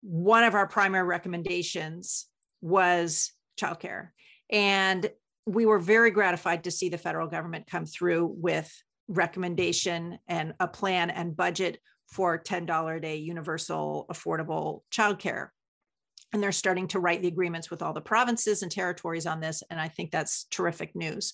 one 0.00 0.44
of 0.44 0.54
our 0.54 0.68
primary 0.68 1.04
recommendations 1.04 2.26
was 2.60 3.32
childcare. 3.60 4.10
And 4.48 5.10
we 5.46 5.66
were 5.66 5.80
very 5.80 6.12
gratified 6.12 6.62
to 6.62 6.70
see 6.70 6.90
the 6.90 6.96
federal 6.96 7.26
government 7.26 7.66
come 7.66 7.86
through 7.86 8.36
with 8.36 8.72
recommendation 9.08 10.20
and 10.28 10.54
a 10.60 10.68
plan 10.68 11.10
and 11.10 11.36
budget 11.36 11.78
for 12.06 12.38
$10 12.38 12.96
a 12.96 13.00
day 13.00 13.16
universal 13.16 14.06
affordable 14.12 14.82
childcare. 14.92 15.48
And 16.32 16.42
they're 16.42 16.52
starting 16.52 16.88
to 16.88 17.00
write 17.00 17.22
the 17.22 17.28
agreements 17.28 17.70
with 17.70 17.82
all 17.82 17.92
the 17.92 18.00
provinces 18.00 18.62
and 18.62 18.70
territories 18.70 19.26
on 19.26 19.40
this. 19.40 19.62
And 19.70 19.80
I 19.80 19.88
think 19.88 20.10
that's 20.10 20.44
terrific 20.44 20.94
news 20.94 21.32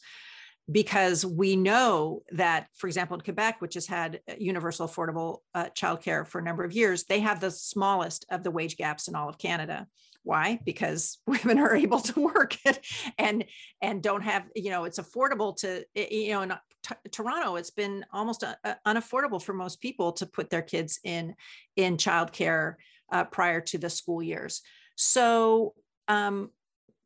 because 0.70 1.26
we 1.26 1.56
know 1.56 2.22
that, 2.30 2.68
for 2.74 2.86
example, 2.86 3.16
in 3.16 3.20
Quebec, 3.20 3.60
which 3.60 3.74
has 3.74 3.86
had 3.86 4.20
universal 4.38 4.88
affordable 4.88 5.38
uh, 5.54 5.66
childcare 5.76 6.26
for 6.26 6.38
a 6.38 6.44
number 6.44 6.64
of 6.64 6.72
years, 6.72 7.04
they 7.04 7.20
have 7.20 7.40
the 7.40 7.50
smallest 7.50 8.24
of 8.30 8.42
the 8.42 8.50
wage 8.50 8.76
gaps 8.76 9.08
in 9.08 9.14
all 9.14 9.28
of 9.28 9.36
Canada. 9.36 9.86
Why? 10.22 10.58
Because 10.64 11.18
women 11.26 11.58
are 11.58 11.76
able 11.76 12.00
to 12.00 12.20
work 12.20 12.56
and 13.18 13.44
and 13.82 14.02
don't 14.02 14.22
have 14.22 14.44
you 14.56 14.70
know 14.70 14.84
it's 14.84 14.98
affordable 14.98 15.54
to 15.58 15.84
you 15.94 16.30
know 16.30 16.42
in 16.42 16.54
T- 16.82 17.10
Toronto 17.10 17.56
it's 17.56 17.70
been 17.70 18.04
almost 18.10 18.42
uh, 18.42 18.54
uh, 18.64 18.74
unaffordable 18.86 19.42
for 19.42 19.52
most 19.52 19.80
people 19.82 20.12
to 20.12 20.26
put 20.26 20.48
their 20.48 20.62
kids 20.62 20.98
in 21.04 21.34
in 21.76 21.98
childcare 21.98 22.74
uh, 23.12 23.24
prior 23.24 23.60
to 23.60 23.76
the 23.76 23.90
school 23.90 24.22
years. 24.22 24.62
So 24.96 25.74
um, 26.08 26.50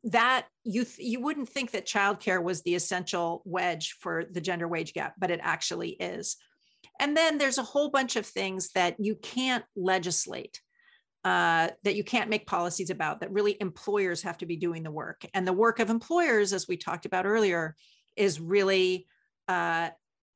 that 0.05 0.47
you 0.63 0.85
th- 0.85 1.07
you 1.07 1.21
wouldn't 1.21 1.49
think 1.49 1.71
that 1.71 1.87
childcare 1.87 2.41
was 2.41 2.61
the 2.61 2.75
essential 2.75 3.41
wedge 3.45 3.97
for 3.99 4.25
the 4.31 4.41
gender 4.41 4.67
wage 4.67 4.93
gap, 4.93 5.13
but 5.17 5.31
it 5.31 5.39
actually 5.43 5.89
is. 5.91 6.37
And 6.99 7.15
then 7.15 7.37
there's 7.37 7.57
a 7.57 7.63
whole 7.63 7.89
bunch 7.89 8.15
of 8.15 8.25
things 8.25 8.71
that 8.73 8.95
you 8.99 9.15
can't 9.15 9.65
legislate 9.75 10.61
uh, 11.25 11.69
that 11.83 11.95
you 11.95 12.03
can't 12.03 12.29
make 12.29 12.47
policies 12.47 12.89
about 12.89 13.19
that 13.19 13.31
really 13.31 13.57
employers 13.59 14.21
have 14.21 14.37
to 14.37 14.45
be 14.45 14.55
doing 14.55 14.83
the 14.83 14.91
work 14.91 15.25
and 15.33 15.45
the 15.45 15.53
work 15.53 15.79
of 15.79 15.89
employers 15.89 16.53
as 16.53 16.67
we 16.67 16.77
talked 16.77 17.05
about 17.05 17.25
earlier 17.25 17.75
is 18.15 18.39
really 18.39 19.05
uh, 19.49 19.89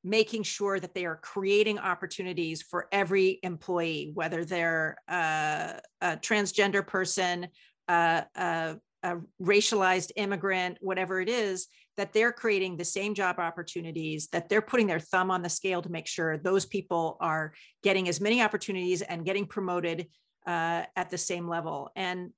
making 0.04 0.44
sure 0.44 0.80
that 0.80 0.94
they 0.94 1.06
are 1.06 1.16
creating 1.18 1.80
opportunities 1.80 2.62
for 2.62 2.88
every 2.92 3.40
employee 3.44 4.12
whether 4.14 4.44
they're 4.44 4.98
uh, 5.08 5.74
a 6.02 6.18
transgender 6.18 6.86
person 6.86 7.48
uh, 7.88 8.22
a, 8.36 8.76
a 9.04 9.18
racialized 9.42 10.12
immigrant 10.16 10.78
whatever 10.82 11.20
it 11.20 11.30
is 11.30 11.68
that 11.98 12.14
they're 12.14 12.32
creating 12.32 12.78
the 12.78 12.86
same 12.86 13.14
job 13.14 13.40
opportunities, 13.40 14.28
that 14.32 14.50
they're 14.50 14.62
putting 14.62 14.88
their 14.88 15.00
thumb 15.00 15.30
on 15.30 15.42
the 15.42 15.50
scale 15.50 15.82
to 15.82 15.92
make 15.92 16.08
sure 16.08 16.38
those 16.38 16.66
people 16.66 17.18
are 17.20 17.54
getting 17.84 18.10
as 18.10 18.20
many 18.20 18.42
opportunities 18.42 19.02
and 19.02 19.26
getting 19.26 19.46
promoted 19.46 20.08
uh, 20.48 20.84
at 20.96 21.10
the 21.10 21.18
same 21.18 21.48
level. 21.48 21.92
And 21.96 22.32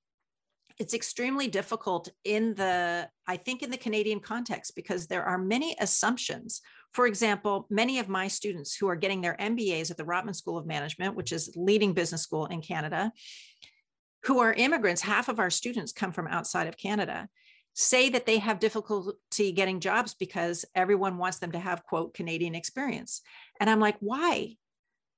it's 0.78 0.94
extremely 0.94 1.48
difficult 1.48 2.10
in 2.26 2.54
the, 2.56 3.08
I 3.26 3.38
think, 3.38 3.64
in 3.64 3.72
the 3.72 3.78
Canadian 3.78 4.20
context, 4.20 4.76
because 4.76 5.08
there 5.08 5.24
are 5.24 5.38
many 5.38 5.76
assumptions. 5.80 6.62
For 6.96 7.08
example, 7.08 7.68
many 7.70 8.00
of 8.00 8.08
my 8.08 8.30
students 8.30 8.74
who 8.74 8.88
are 8.88 8.96
getting 8.96 9.20
their 9.20 9.36
MBAs 9.38 9.92
at 9.92 9.98
the 9.98 10.06
Rotman 10.06 10.34
School 10.34 10.58
of 10.58 10.66
Management, 10.66 11.18
which 11.18 11.34
is 11.34 11.52
leading 11.58 11.92
business 11.94 12.22
school 12.22 12.46
in 12.46 12.62
Canada, 12.62 13.12
who 14.24 14.40
are 14.40 14.54
immigrants, 14.54 15.02
half 15.02 15.28
of 15.28 15.38
our 15.38 15.50
students 15.50 15.92
come 15.92 16.14
from 16.14 16.26
outside 16.28 16.68
of 16.68 16.78
Canada, 16.78 17.28
say 17.74 18.08
that 18.12 18.26
they 18.26 18.38
have 18.38 18.62
difficulty 18.62 19.52
getting 19.52 19.82
jobs 19.82 20.14
because 20.14 20.64
everyone 20.74 21.18
wants 21.18 21.40
them 21.40 21.52
to 21.52 21.60
have, 21.60 21.84
quote, 21.84 22.14
Canadian 22.14 22.56
experience. 22.56 23.22
And 23.60 23.70
I'm 23.70 23.82
like, 23.82 23.98
why? 24.00 24.56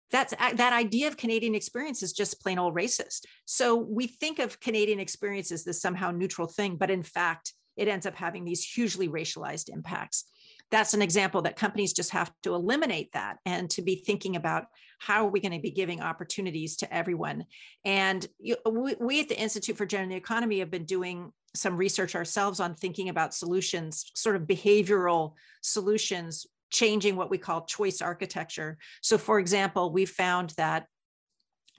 that's 0.09 0.33
uh, 0.39 0.53
that 0.53 0.73
idea 0.73 1.07
of 1.07 1.17
Canadian 1.17 1.53
experience 1.53 2.01
is 2.01 2.13
just 2.13 2.41
plain 2.41 2.57
old 2.57 2.73
racist. 2.73 3.25
So 3.45 3.75
we 3.75 4.07
think 4.07 4.39
of 4.39 4.59
Canadian 4.59 4.99
experience 4.99 5.51
as 5.51 5.63
this 5.63 5.81
somehow 5.81 6.11
neutral 6.11 6.47
thing, 6.47 6.77
but 6.77 6.89
in 6.89 7.03
fact, 7.03 7.53
it 7.75 7.87
ends 7.87 8.05
up 8.05 8.15
having 8.15 8.45
these 8.45 8.63
hugely 8.63 9.07
racialized 9.09 9.69
impacts. 9.69 10.25
That's 10.69 10.93
an 10.93 11.01
example 11.01 11.41
that 11.43 11.55
companies 11.55 11.93
just 11.93 12.11
have 12.11 12.31
to 12.43 12.53
eliminate 12.53 13.11
that 13.13 13.37
and 13.45 13.69
to 13.71 13.81
be 13.81 13.95
thinking 13.95 14.35
about 14.35 14.65
how 14.99 15.25
are 15.25 15.29
we 15.29 15.39
going 15.39 15.53
to 15.53 15.59
be 15.59 15.71
giving 15.71 16.01
opportunities 16.01 16.75
to 16.77 16.93
everyone. 16.93 17.45
And 17.85 18.25
you, 18.39 18.57
we, 18.69 18.95
we 18.99 19.19
at 19.21 19.29
the 19.29 19.39
Institute 19.39 19.77
for 19.77 19.85
Gender 19.85 20.03
and 20.03 20.11
the 20.11 20.17
Economy 20.17 20.59
have 20.59 20.71
been 20.71 20.85
doing 20.85 21.31
some 21.55 21.77
research 21.77 22.15
ourselves 22.15 22.59
on 22.59 22.75
thinking 22.75 23.09
about 23.09 23.33
solutions, 23.33 24.11
sort 24.15 24.35
of 24.35 24.43
behavioral 24.43 25.33
solutions 25.61 26.45
changing 26.69 27.15
what 27.15 27.29
we 27.29 27.37
call 27.37 27.65
choice 27.65 28.01
architecture. 28.01 28.77
So, 29.01 29.17
for 29.17 29.39
example, 29.39 29.91
we 29.91 30.05
found 30.05 30.53
that 30.57 30.87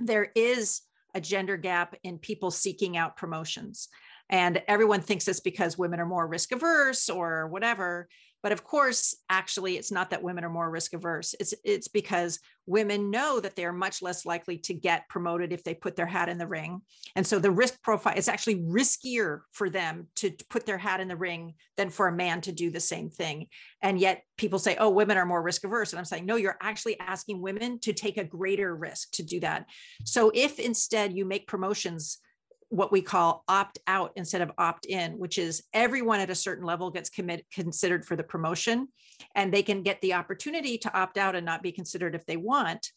there 0.01 0.31
is 0.35 0.83
a 1.14 1.20
gender 1.20 1.57
gap 1.57 1.94
in 2.03 2.18
people 2.18 2.51
seeking 2.51 2.96
out 2.96 3.16
promotions. 3.16 3.88
And 4.31 4.62
everyone 4.68 5.01
thinks 5.01 5.27
it's 5.27 5.40
because 5.40 5.79
women 5.79 6.01
are 6.01 6.07
more 6.07 6.27
risk 6.27 6.53
averse 6.53 7.09
or 7.09 7.48
whatever. 7.48 8.09
But 8.42 8.53
of 8.53 8.62
course, 8.62 9.16
actually, 9.29 9.77
it's 9.77 9.90
not 9.90 10.11
that 10.11 10.22
women 10.22 10.44
are 10.44 10.51
more 10.51 10.70
risk 10.70 10.94
averse. 10.94 11.35
It's 11.40 11.55
it's 11.64 11.88
because 11.88 12.38
women 12.66 13.11
know 13.11 13.40
that 13.40 13.57
they 13.57 13.64
are 13.64 13.72
much 13.72 14.03
less 14.03 14.27
likely 14.27 14.59
to 14.59 14.74
get 14.74 15.09
promoted 15.09 15.53
if 15.53 15.64
they 15.64 15.74
put 15.74 15.96
their 15.96 16.07
hat 16.07 16.29
in 16.29 16.38
the 16.38 16.46
ring. 16.46 16.83
And 17.16 17.27
so 17.27 17.38
the 17.38 17.51
risk 17.51 17.83
profile 17.83 18.16
is 18.16 18.29
actually 18.29 18.57
riskier 18.57 19.40
for 19.53 19.70
them 19.70 20.07
to 20.16 20.31
put 20.51 20.66
their 20.66 20.79
hat 20.79 21.01
in 21.01 21.09
the 21.09 21.16
ring 21.16 21.55
than 21.77 21.90
for 21.90 22.09
a 22.09 22.12
man 22.12 22.40
to 22.42 22.53
do 22.53 22.70
the 22.70 22.81
same 22.81 23.09
thing. 23.09 23.46
And 23.83 23.98
yet 23.98 24.22
people 24.37 24.59
say, 24.59 24.77
oh, 24.79 24.90
women 24.90 25.16
are 25.16 25.27
more 25.27 25.42
risk 25.42 25.64
averse. 25.64 25.92
And 25.92 25.98
I'm 25.98 26.05
saying, 26.05 26.27
no, 26.27 26.37
you're 26.37 26.59
actually 26.61 27.01
asking 27.01 27.40
women 27.40 27.81
to 27.81 27.92
take 27.92 28.18
a 28.18 28.24
greater 28.24 28.77
risk 28.77 29.12
to 29.12 29.22
do 29.22 29.40
that. 29.40 29.66
So 30.05 30.31
if 30.35 30.59
instead 30.59 31.14
you 31.14 31.24
make 31.24 31.48
promotions 31.48 32.18
what 32.71 32.93
we 32.93 33.01
call 33.01 33.45
opt 33.49 33.79
out 33.87 34.13
instead 34.17 34.43
of 34.43 34.53
opt 34.59 34.87
in, 34.87 35.19
which 35.19 35.39
is 35.39 35.63
everyone 35.73 36.21
at 36.21 36.31
a 36.31 36.35
certain 36.35 36.65
level 36.65 36.91
gets 36.91 37.09
commit, 37.09 37.47
considered 37.53 38.05
for 38.05 38.17
the 38.17 38.23
promotion 38.23 38.89
and 39.35 39.53
they 39.53 39.63
can 39.63 39.83
get 39.83 40.01
the 40.01 40.15
opportunity 40.15 40.79
to 40.79 40.95
opt 40.95 41.17
out 41.17 41.35
and 41.35 41.47
not 41.47 41.63
be 41.63 41.73
considered 41.73 42.15
if 42.15 42.27
they 42.27 42.37
want 42.37 42.91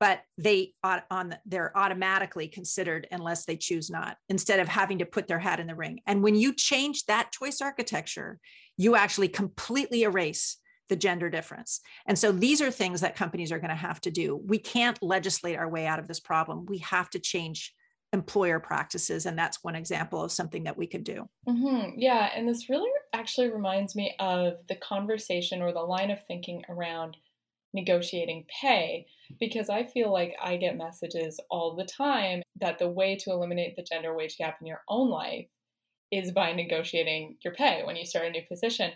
but 0.00 0.22
they 0.36 0.72
on 0.82 1.32
they're 1.46 1.70
automatically 1.78 2.48
considered 2.48 3.06
unless 3.12 3.44
they 3.44 3.56
choose 3.56 3.88
not 3.88 4.16
instead 4.28 4.58
of 4.58 4.66
having 4.66 4.98
to 4.98 5.06
put 5.06 5.28
their 5.28 5.38
hat 5.38 5.60
in 5.60 5.68
the 5.68 5.76
ring. 5.76 6.00
And 6.08 6.24
when 6.24 6.34
you 6.34 6.52
change 6.52 7.04
that 7.04 7.30
choice 7.30 7.60
architecture 7.60 8.40
you 8.76 8.96
actually 8.96 9.28
completely 9.28 10.02
erase 10.02 10.56
the 10.88 10.96
gender 10.96 11.30
difference. 11.30 11.80
And 12.06 12.18
so 12.18 12.32
these 12.32 12.60
are 12.60 12.70
things 12.70 13.00
that 13.00 13.16
companies 13.16 13.52
are 13.52 13.58
going 13.58 13.70
to 13.70 13.76
have 13.76 14.00
to 14.02 14.10
do. 14.10 14.40
We 14.44 14.58
can't 14.58 15.00
legislate 15.02 15.56
our 15.56 15.68
way 15.68 15.86
out 15.86 15.98
of 15.98 16.08
this 16.08 16.20
problem. 16.20 16.66
We 16.66 16.78
have 16.78 17.08
to 17.10 17.18
change 17.18 17.72
employer 18.12 18.60
practices 18.60 19.24
and 19.24 19.38
that's 19.38 19.64
one 19.64 19.74
example 19.74 20.22
of 20.22 20.30
something 20.30 20.64
that 20.64 20.76
we 20.76 20.86
could 20.86 21.04
do 21.04 21.28
mm-hmm. 21.48 21.90
yeah 21.96 22.28
and 22.34 22.48
this 22.48 22.68
really 22.68 22.90
actually 23.14 23.50
reminds 23.50 23.96
me 23.96 24.14
of 24.20 24.54
the 24.68 24.76
conversation 24.76 25.62
or 25.62 25.72
the 25.72 25.80
line 25.80 26.10
of 26.10 26.18
thinking 26.26 26.62
around 26.68 27.16
negotiating 27.72 28.44
pay 28.60 29.06
because 29.40 29.70
i 29.70 29.82
feel 29.82 30.12
like 30.12 30.34
i 30.42 30.56
get 30.56 30.76
messages 30.76 31.40
all 31.50 31.74
the 31.74 31.86
time 31.86 32.42
that 32.60 32.78
the 32.78 32.88
way 32.88 33.16
to 33.16 33.30
eliminate 33.30 33.74
the 33.76 33.86
gender 33.90 34.14
wage 34.14 34.36
gap 34.36 34.58
in 34.60 34.66
your 34.66 34.82
own 34.88 35.08
life 35.08 35.46
is 36.10 36.30
by 36.32 36.52
negotiating 36.52 37.36
your 37.42 37.54
pay 37.54 37.82
when 37.84 37.96
you 37.96 38.04
start 38.04 38.26
a 38.26 38.30
new 38.30 38.42
position 38.46 38.90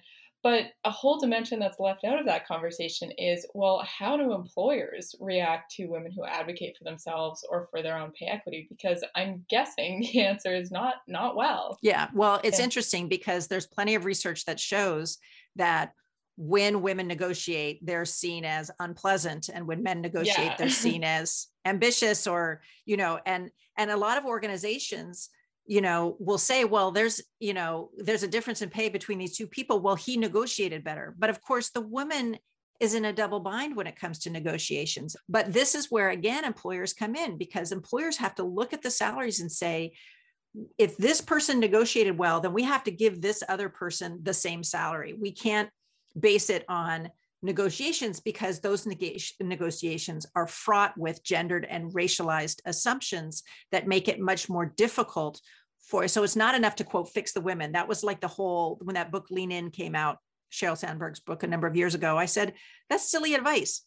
but 0.46 0.66
a 0.84 0.90
whole 0.92 1.18
dimension 1.18 1.58
that's 1.58 1.80
left 1.80 2.04
out 2.04 2.20
of 2.20 2.26
that 2.26 2.46
conversation 2.46 3.10
is 3.18 3.44
well, 3.52 3.84
how 3.84 4.16
do 4.16 4.32
employers 4.32 5.12
react 5.18 5.72
to 5.72 5.88
women 5.88 6.12
who 6.12 6.24
advocate 6.24 6.76
for 6.78 6.84
themselves 6.84 7.44
or 7.50 7.66
for 7.68 7.82
their 7.82 7.98
own 7.98 8.12
pay 8.12 8.26
equity? 8.26 8.68
Because 8.70 9.02
I'm 9.16 9.44
guessing 9.50 9.98
the 10.12 10.22
answer 10.22 10.54
is 10.54 10.70
not 10.70 10.98
not 11.08 11.34
well. 11.34 11.76
Yeah, 11.82 12.10
well, 12.14 12.40
it's 12.44 12.60
interesting 12.60 13.08
because 13.08 13.48
there's 13.48 13.66
plenty 13.66 13.96
of 13.96 14.04
research 14.04 14.44
that 14.44 14.60
shows 14.60 15.18
that 15.56 15.94
when 16.36 16.80
women 16.80 17.08
negotiate, 17.08 17.84
they're 17.84 18.04
seen 18.04 18.44
as 18.44 18.70
unpleasant, 18.78 19.48
and 19.52 19.66
when 19.66 19.82
men 19.82 20.00
negotiate, 20.00 20.38
yeah. 20.38 20.56
they're 20.56 20.68
seen 20.70 21.02
as 21.18 21.48
ambitious 21.64 22.28
or 22.28 22.60
you 22.84 22.96
know, 22.96 23.18
and 23.26 23.50
and 23.76 23.90
a 23.90 23.96
lot 23.96 24.16
of 24.16 24.24
organizations 24.24 25.28
you 25.66 25.80
know 25.80 26.16
will 26.18 26.38
say 26.38 26.64
well 26.64 26.90
there's 26.90 27.20
you 27.40 27.54
know 27.54 27.90
there's 27.96 28.22
a 28.22 28.28
difference 28.28 28.62
in 28.62 28.70
pay 28.70 28.88
between 28.88 29.18
these 29.18 29.36
two 29.36 29.46
people. 29.46 29.80
Well 29.80 29.96
he 29.96 30.16
negotiated 30.16 30.84
better. 30.84 31.14
But 31.18 31.30
of 31.30 31.42
course 31.42 31.70
the 31.70 31.80
woman 31.80 32.38
is 32.78 32.94
in 32.94 33.06
a 33.06 33.12
double 33.12 33.40
bind 33.40 33.74
when 33.74 33.86
it 33.86 33.98
comes 33.98 34.18
to 34.20 34.30
negotiations. 34.30 35.16
But 35.28 35.52
this 35.52 35.74
is 35.74 35.90
where 35.90 36.10
again 36.10 36.44
employers 36.44 36.92
come 36.92 37.14
in 37.14 37.38
because 37.38 37.72
employers 37.72 38.16
have 38.18 38.34
to 38.36 38.44
look 38.44 38.72
at 38.72 38.82
the 38.82 38.90
salaries 38.90 39.40
and 39.40 39.50
say 39.50 39.92
if 40.78 40.96
this 40.96 41.20
person 41.20 41.60
negotiated 41.60 42.16
well 42.16 42.40
then 42.40 42.52
we 42.52 42.62
have 42.62 42.84
to 42.84 42.90
give 42.90 43.20
this 43.20 43.42
other 43.48 43.68
person 43.68 44.20
the 44.22 44.34
same 44.34 44.62
salary. 44.62 45.14
We 45.14 45.32
can't 45.32 45.70
base 46.18 46.50
it 46.50 46.64
on 46.68 47.10
negotiations 47.46 48.20
because 48.20 48.60
those 48.60 48.86
negotiations 49.40 50.26
are 50.34 50.46
fraught 50.46 50.96
with 50.98 51.24
gendered 51.24 51.64
and 51.64 51.92
racialized 51.94 52.60
assumptions 52.66 53.42
that 53.72 53.88
make 53.88 54.08
it 54.08 54.20
much 54.20 54.48
more 54.48 54.66
difficult 54.66 55.40
for 55.80 56.08
so 56.08 56.24
it's 56.24 56.36
not 56.36 56.54
enough 56.54 56.74
to 56.76 56.84
quote 56.84 57.08
fix 57.08 57.32
the 57.32 57.40
women. 57.40 57.72
That 57.72 57.88
was 57.88 58.04
like 58.04 58.20
the 58.20 58.28
whole 58.28 58.78
when 58.82 58.94
that 58.94 59.12
book 59.12 59.28
lean 59.30 59.52
in 59.52 59.70
came 59.70 59.94
out 59.94 60.18
sheryl 60.52 60.78
sandberg's 60.78 61.20
book 61.20 61.42
a 61.42 61.46
number 61.46 61.66
of 61.66 61.74
years 61.74 61.96
ago 61.96 62.16
i 62.16 62.24
said 62.24 62.54
that's 62.88 63.10
silly 63.10 63.34
advice 63.34 63.82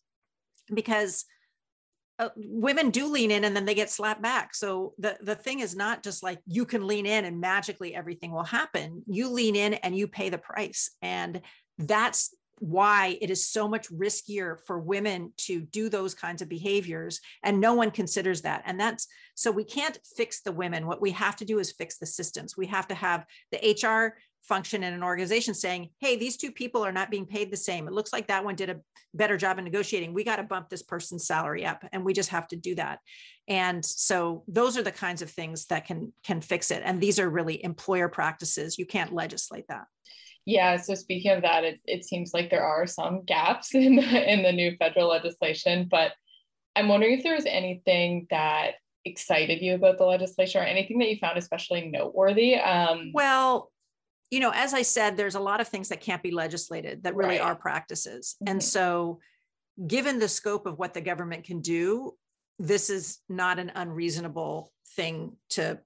because 0.73 1.23
uh, 2.19 2.29
women 2.35 2.89
do 2.89 3.07
lean 3.07 3.31
in 3.31 3.45
and 3.45 3.55
then 3.55 3.65
they 3.65 3.73
get 3.73 3.89
slapped 3.89 4.21
back. 4.21 4.53
So 4.53 4.93
the 4.97 5.17
the 5.21 5.35
thing 5.35 5.61
is 5.61 5.73
not 5.73 6.03
just 6.03 6.21
like 6.21 6.39
you 6.45 6.65
can 6.65 6.85
lean 6.85 7.05
in 7.05 7.23
and 7.23 7.39
magically 7.39 7.95
everything 7.95 8.31
will 8.31 8.43
happen. 8.43 9.03
You 9.07 9.29
lean 9.29 9.55
in 9.55 9.75
and 9.75 9.95
you 9.95 10.07
pay 10.07 10.29
the 10.29 10.37
price. 10.37 10.91
And 11.01 11.41
that's 11.77 12.35
why 12.59 13.17
it 13.21 13.29
is 13.29 13.45
so 13.45 13.67
much 13.67 13.89
riskier 13.89 14.57
for 14.65 14.79
women 14.79 15.33
to 15.37 15.61
do 15.61 15.89
those 15.89 16.13
kinds 16.13 16.41
of 16.41 16.49
behaviors 16.49 17.19
and 17.43 17.59
no 17.59 17.73
one 17.73 17.91
considers 17.91 18.41
that. 18.41 18.63
And 18.65 18.79
that's 18.79 19.07
so 19.35 19.51
we 19.51 19.63
can't 19.63 19.97
fix 20.17 20.41
the 20.41 20.51
women. 20.51 20.85
What 20.85 21.01
we 21.01 21.11
have 21.11 21.35
to 21.37 21.45
do 21.45 21.59
is 21.59 21.71
fix 21.71 21.97
the 21.97 22.05
systems. 22.05 22.57
We 22.57 22.67
have 22.67 22.87
to 22.89 22.95
have 22.95 23.25
the 23.51 23.77
hr 23.83 24.17
function 24.43 24.83
in 24.83 24.93
an 24.93 25.03
organization 25.03 25.53
saying 25.53 25.89
hey 25.99 26.15
these 26.15 26.37
two 26.37 26.51
people 26.51 26.83
are 26.83 26.91
not 26.91 27.11
being 27.11 27.25
paid 27.25 27.51
the 27.51 27.57
same. 27.57 27.87
It 27.87 27.93
looks 27.93 28.13
like 28.13 28.27
that 28.27 28.43
one 28.43 28.55
did 28.55 28.69
a 28.69 28.79
better 29.13 29.37
job 29.37 29.59
in 29.59 29.63
negotiating. 29.63 30.13
We 30.13 30.23
got 30.23 30.37
to 30.37 30.43
bump 30.43 30.69
this 30.69 30.83
person's 30.83 31.27
salary 31.27 31.65
up 31.65 31.83
and 31.91 32.03
we 32.03 32.13
just 32.13 32.29
have 32.29 32.47
to 32.49 32.55
do 32.55 32.75
that. 32.75 32.99
And 33.47 33.83
so 33.83 34.43
those 34.47 34.77
are 34.77 34.83
the 34.83 34.91
kinds 34.91 35.21
of 35.21 35.29
things 35.29 35.65
that 35.67 35.85
can 35.85 36.13
can 36.23 36.41
fix 36.41 36.71
it. 36.71 36.81
And 36.85 36.99
these 36.99 37.19
are 37.19 37.29
really 37.29 37.63
employer 37.63 38.09
practices. 38.09 38.77
You 38.77 38.85
can't 38.85 39.13
legislate 39.13 39.65
that 39.69 39.85
yeah, 40.49 40.77
so 40.77 40.95
speaking 40.95 41.31
of 41.31 41.43
that, 41.43 41.63
it, 41.63 41.79
it 41.85 42.03
seems 42.03 42.33
like 42.33 42.49
there 42.49 42.65
are 42.65 42.88
some 42.88 43.23
gaps 43.23 43.75
in 43.75 43.95
the, 43.95 44.33
in 44.33 44.43
the 44.43 44.51
new 44.51 44.75
federal 44.77 45.09
legislation, 45.09 45.88
but 45.89 46.13
I'm 46.75 46.88
wondering 46.88 47.17
if 47.17 47.23
there 47.23 47.35
was 47.35 47.45
anything 47.45 48.27
that 48.29 48.71
excited 49.05 49.62
you 49.62 49.75
about 49.75 49.97
the 49.97 50.05
legislation 50.05 50.62
or 50.62 50.65
anything 50.65 50.99
that 50.99 51.09
you 51.09 51.17
found 51.17 51.38
especially 51.38 51.89
noteworthy. 51.89 52.55
Um, 52.55 53.12
well, 53.13 53.71
you 54.31 54.39
know, 54.39 54.51
as 54.53 54.73
I 54.73 54.81
said, 54.81 55.17
there's 55.17 55.35
a 55.35 55.39
lot 55.39 55.62
of 55.62 55.67
things 55.67 55.89
that 55.89 56.01
can't 56.01 56.21
be 56.21 56.31
legislated 56.31 57.03
that 57.03 57.15
really 57.15 57.38
right. 57.38 57.41
are 57.41 57.55
practices. 57.55 58.35
Mm-hmm. 58.35 58.51
And 58.51 58.63
so, 58.63 59.19
given 59.88 60.19
the 60.19 60.27
scope 60.27 60.65
of 60.65 60.77
what 60.77 60.93
the 60.93 61.01
government 61.01 61.45
can 61.45 61.62
do, 61.62 62.13
this 62.59 62.89
is 62.89 63.19
not 63.29 63.59
an 63.59 63.71
unreasonable 63.75 64.71
thing 64.95 65.38
to 65.51 65.79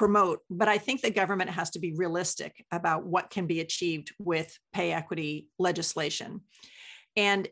promote, 0.00 0.40
but 0.48 0.66
I 0.66 0.78
think 0.78 1.02
the 1.02 1.10
government 1.10 1.50
has 1.50 1.68
to 1.72 1.78
be 1.78 1.92
realistic 1.92 2.64
about 2.72 3.04
what 3.04 3.28
can 3.28 3.46
be 3.46 3.60
achieved 3.60 4.14
with 4.18 4.58
pay 4.72 4.92
equity 4.92 5.48
legislation. 5.58 6.40
And 7.18 7.46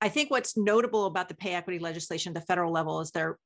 I 0.00 0.10
think 0.10 0.30
what's 0.30 0.56
notable 0.56 1.06
about 1.06 1.28
the 1.28 1.34
pay 1.34 1.54
equity 1.54 1.80
legislation 1.80 2.30
at 2.30 2.40
the 2.40 2.46
federal 2.46 2.70
level 2.70 3.00
is 3.00 3.10
they're 3.10 3.36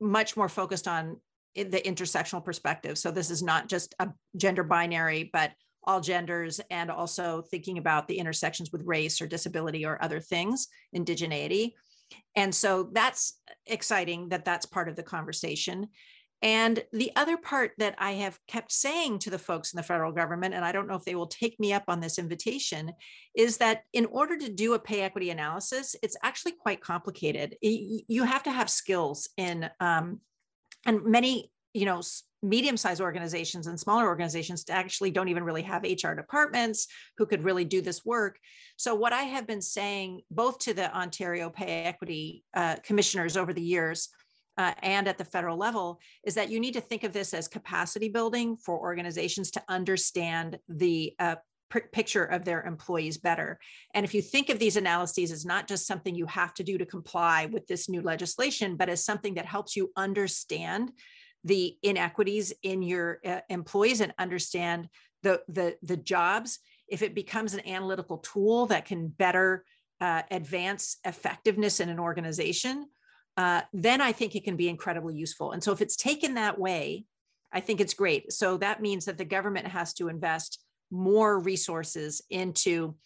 much 0.00 0.36
more 0.36 0.48
focused 0.48 0.88
on 0.88 1.20
the 1.54 1.80
intersectional 1.80 2.44
perspective. 2.44 2.98
So 2.98 3.12
this 3.12 3.30
is 3.30 3.40
not 3.40 3.68
just 3.68 3.94
a 4.00 4.08
gender 4.36 4.64
binary, 4.64 5.30
but 5.32 5.52
all 5.84 6.00
genders, 6.00 6.60
and 6.72 6.90
also 6.90 7.40
thinking 7.52 7.78
about 7.78 8.08
the 8.08 8.18
intersections 8.18 8.72
with 8.72 8.82
race 8.84 9.20
or 9.20 9.28
disability 9.28 9.86
or 9.86 10.02
other 10.02 10.18
things, 10.18 10.66
indigeneity. 10.92 11.74
And 12.34 12.52
so 12.52 12.90
that's 12.92 13.40
exciting 13.66 14.30
that 14.30 14.44
that's 14.44 14.66
part 14.66 14.88
of 14.88 14.96
the 14.96 15.04
conversation. 15.04 15.86
And 16.42 16.84
the 16.92 17.12
other 17.16 17.36
part 17.36 17.72
that 17.78 17.94
I 17.98 18.12
have 18.12 18.38
kept 18.46 18.70
saying 18.70 19.20
to 19.20 19.30
the 19.30 19.38
folks 19.38 19.72
in 19.72 19.78
the 19.78 19.82
federal 19.82 20.12
government, 20.12 20.54
and 20.54 20.64
I 20.64 20.72
don't 20.72 20.86
know 20.86 20.94
if 20.94 21.04
they 21.04 21.14
will 21.14 21.26
take 21.26 21.58
me 21.58 21.72
up 21.72 21.84
on 21.88 22.00
this 22.00 22.18
invitation, 22.18 22.92
is 23.34 23.56
that 23.58 23.82
in 23.92 24.06
order 24.06 24.36
to 24.36 24.52
do 24.52 24.74
a 24.74 24.78
pay 24.78 25.00
equity 25.00 25.30
analysis, 25.30 25.96
it's 26.02 26.16
actually 26.22 26.52
quite 26.52 26.82
complicated. 26.82 27.56
You 27.62 28.24
have 28.24 28.42
to 28.42 28.50
have 28.50 28.68
skills 28.68 29.28
in, 29.36 29.70
um, 29.80 30.20
and 30.84 31.04
many, 31.04 31.50
you 31.72 31.86
know, 31.86 32.02
medium-sized 32.42 33.00
organizations 33.00 33.66
and 33.66 33.80
smaller 33.80 34.06
organizations 34.06 34.64
actually 34.68 35.10
don't 35.10 35.28
even 35.28 35.42
really 35.42 35.62
have 35.62 35.82
HR 35.82 36.12
departments 36.12 36.86
who 37.16 37.26
could 37.26 37.42
really 37.42 37.64
do 37.64 37.80
this 37.80 38.04
work. 38.04 38.38
So 38.76 38.94
what 38.94 39.12
I 39.12 39.22
have 39.22 39.46
been 39.46 39.62
saying, 39.62 40.20
both 40.30 40.58
to 40.60 40.74
the 40.74 40.94
Ontario 40.96 41.50
pay 41.50 41.84
equity 41.84 42.44
uh, 42.54 42.76
commissioners 42.84 43.36
over 43.36 43.52
the 43.52 43.62
years, 43.62 44.10
uh, 44.58 44.72
and 44.82 45.08
at 45.08 45.18
the 45.18 45.24
federal 45.24 45.56
level 45.56 46.00
is 46.24 46.34
that 46.34 46.50
you 46.50 46.60
need 46.60 46.74
to 46.74 46.80
think 46.80 47.04
of 47.04 47.12
this 47.12 47.34
as 47.34 47.48
capacity 47.48 48.08
building 48.08 48.56
for 48.56 48.78
organizations 48.78 49.50
to 49.50 49.62
understand 49.68 50.58
the 50.68 51.14
uh, 51.18 51.36
picture 51.92 52.24
of 52.24 52.44
their 52.44 52.62
employees 52.62 53.18
better. 53.18 53.58
And 53.94 54.04
if 54.04 54.14
you 54.14 54.22
think 54.22 54.48
of 54.48 54.58
these 54.58 54.76
analyses 54.76 55.32
as 55.32 55.44
not 55.44 55.66
just 55.66 55.86
something 55.86 56.14
you 56.14 56.26
have 56.26 56.54
to 56.54 56.64
do 56.64 56.78
to 56.78 56.86
comply 56.86 57.46
with 57.46 57.66
this 57.66 57.88
new 57.88 58.02
legislation, 58.02 58.76
but 58.76 58.88
as 58.88 59.04
something 59.04 59.34
that 59.34 59.46
helps 59.46 59.76
you 59.76 59.90
understand 59.96 60.92
the 61.44 61.76
inequities 61.82 62.52
in 62.62 62.82
your 62.82 63.20
uh, 63.24 63.40
employees 63.48 64.00
and 64.00 64.12
understand 64.18 64.88
the, 65.22 65.40
the, 65.48 65.76
the 65.82 65.96
jobs, 65.96 66.60
if 66.88 67.02
it 67.02 67.14
becomes 67.14 67.54
an 67.54 67.66
analytical 67.66 68.18
tool 68.18 68.66
that 68.66 68.84
can 68.84 69.08
better 69.08 69.64
uh, 70.00 70.22
advance 70.30 70.98
effectiveness 71.04 71.80
in 71.80 71.88
an 71.88 71.98
organization, 71.98 72.86
uh, 73.36 73.62
then 73.72 74.00
I 74.00 74.12
think 74.12 74.34
it 74.34 74.44
can 74.44 74.56
be 74.56 74.68
incredibly 74.68 75.14
useful. 75.14 75.52
And 75.52 75.62
so 75.62 75.72
if 75.72 75.80
it's 75.80 75.96
taken 75.96 76.34
that 76.34 76.58
way, 76.58 77.04
I 77.52 77.60
think 77.60 77.80
it's 77.80 77.94
great. 77.94 78.32
So 78.32 78.56
that 78.58 78.80
means 78.80 79.04
that 79.04 79.18
the 79.18 79.24
government 79.24 79.66
has 79.66 79.92
to 79.94 80.08
invest 80.08 80.62
more 80.90 81.38
resources 81.38 82.22
into 82.30 82.96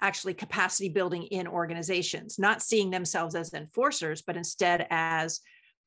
actually 0.00 0.34
capacity 0.34 0.88
building 0.88 1.24
in 1.24 1.46
organizations, 1.46 2.38
not 2.38 2.62
seeing 2.62 2.90
themselves 2.90 3.34
as 3.34 3.54
enforcers, 3.54 4.22
but 4.22 4.36
instead 4.36 4.86
as 4.90 5.40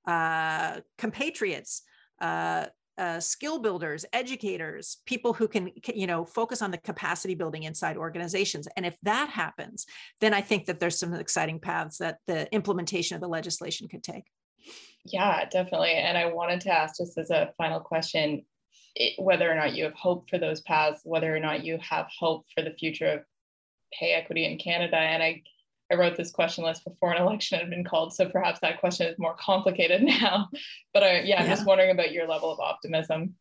uh, 0.08 0.80
compatriots, 0.98 1.84
uh, 2.22 2.66
uh, 2.98 3.20
skill 3.20 3.60
builders, 3.60 4.06
educators, 4.14 4.98
people 5.06 5.34
who 5.34 5.48
can, 5.48 5.72
you 5.94 6.08
know, 6.08 6.26
focus 6.26 6.62
on 6.62 6.72
the 6.72 6.78
capacity 6.78 7.36
building 7.36 7.64
inside 7.64 7.98
organizations. 7.98 8.68
And 8.76 8.86
if 8.86 8.98
that 9.04 9.30
happens, 9.30 9.86
then 10.20 10.34
I 10.34 10.42
think 10.42 10.66
that 10.66 10.80
there's 10.80 11.00
some 11.00 11.14
exciting 11.14 11.60
paths 11.60 11.98
that 12.00 12.18
the 12.28 12.52
implementation 12.54 13.16
of 13.16 13.22
the 13.22 13.28
legislation 13.28 13.88
could 13.88 14.04
take. 14.04 14.24
Yeah, 15.06 15.46
definitely. 15.46 15.94
And 15.94 16.18
I 16.18 16.26
wanted 16.34 16.62
to 16.62 16.72
ask 16.72 16.98
just 16.98 17.18
as 17.18 17.30
a 17.30 17.52
final 17.58 17.80
question 17.80 18.44
whether 19.20 19.50
or 19.50 19.56
not 19.56 19.76
you 19.76 19.84
have 19.84 19.94
hope 19.94 20.30
for 20.30 20.40
those 20.40 20.62
paths, 20.62 21.02
whether 21.04 21.34
or 21.36 21.40
not 21.40 21.64
you 21.64 21.78
have 21.88 22.08
hope 22.18 22.46
for 22.54 22.64
the 22.64 22.74
future 22.74 23.08
of 23.08 23.20
pay 23.94 24.14
equity 24.14 24.46
in 24.46 24.58
Canada. 24.58 24.98
And 24.98 25.22
I 25.22 25.44
I 25.92 25.96
wrote 25.96 26.18
this 26.18 26.32
question 26.32 26.64
list 26.64 26.84
before 26.84 27.14
an 27.14 27.22
election 27.22 27.60
had 27.60 27.70
been 27.70 27.84
called, 27.84 28.14
so 28.14 28.28
perhaps 28.30 28.60
that 28.62 28.80
question 28.80 29.08
is 29.08 29.18
more 29.18 29.36
complicated 29.40 30.02
now. 30.22 30.50
But 30.94 31.04
I, 31.04 31.20
yeah, 31.22 31.40
I'm 31.40 31.46
yeah. 31.46 31.56
just 31.56 31.66
wondering 31.66 31.92
about 31.92 32.12
your 32.12 32.28
level 32.28 32.52
of 32.52 32.60
optimism. 32.60 33.36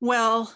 Well, 0.00 0.52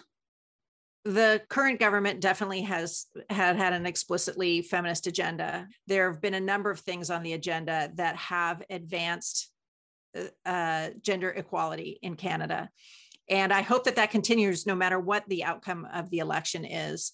the 1.03 1.41
current 1.49 1.79
government 1.79 2.19
definitely 2.19 2.61
has 2.63 3.05
had 3.29 3.55
had 3.55 3.73
an 3.73 3.85
explicitly 3.85 4.61
feminist 4.61 5.07
agenda. 5.07 5.67
There 5.87 6.11
have 6.11 6.21
been 6.21 6.33
a 6.33 6.39
number 6.39 6.69
of 6.69 6.81
things 6.81 7.09
on 7.09 7.23
the 7.23 7.33
agenda 7.33 7.91
that 7.95 8.15
have 8.17 8.61
advanced 8.69 9.49
uh, 10.17 10.49
uh 10.49 10.89
gender 11.01 11.29
equality 11.29 11.99
in 12.01 12.15
Canada, 12.15 12.69
and 13.29 13.53
I 13.53 13.61
hope 13.61 13.85
that 13.85 13.95
that 13.95 14.11
continues 14.11 14.65
no 14.65 14.75
matter 14.75 14.99
what 14.99 15.23
the 15.27 15.43
outcome 15.43 15.87
of 15.93 16.09
the 16.09 16.19
election 16.19 16.65
is. 16.65 17.11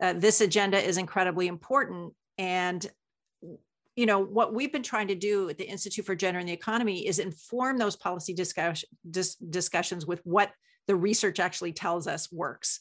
Uh, 0.00 0.12
this 0.12 0.40
agenda 0.40 0.78
is 0.78 0.98
incredibly 0.98 1.46
important, 1.46 2.14
and 2.38 2.84
you 3.96 4.04
know 4.06 4.20
what 4.20 4.54
we've 4.54 4.72
been 4.72 4.82
trying 4.82 5.08
to 5.08 5.14
do 5.14 5.48
at 5.48 5.58
the 5.58 5.68
institute 5.68 6.04
for 6.04 6.14
gender 6.14 6.38
and 6.38 6.48
the 6.48 6.52
economy 6.52 7.06
is 7.06 7.18
inform 7.18 7.78
those 7.78 7.96
policy 7.96 8.34
dis, 8.34 9.34
discussions 9.36 10.06
with 10.06 10.20
what 10.24 10.52
the 10.86 10.94
research 10.94 11.40
actually 11.40 11.72
tells 11.72 12.06
us 12.06 12.30
works. 12.30 12.80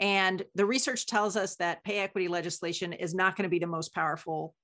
And 0.00 0.44
the 0.54 0.66
research 0.66 1.06
tells 1.06 1.36
us 1.36 1.56
that 1.56 1.82
pay 1.82 1.98
equity 1.98 2.28
legislation 2.28 2.92
is 2.92 3.14
not 3.14 3.36
going 3.36 3.44
to 3.44 3.48
be 3.48 3.58
the 3.58 3.66
most 3.66 3.94
powerful 3.94 4.54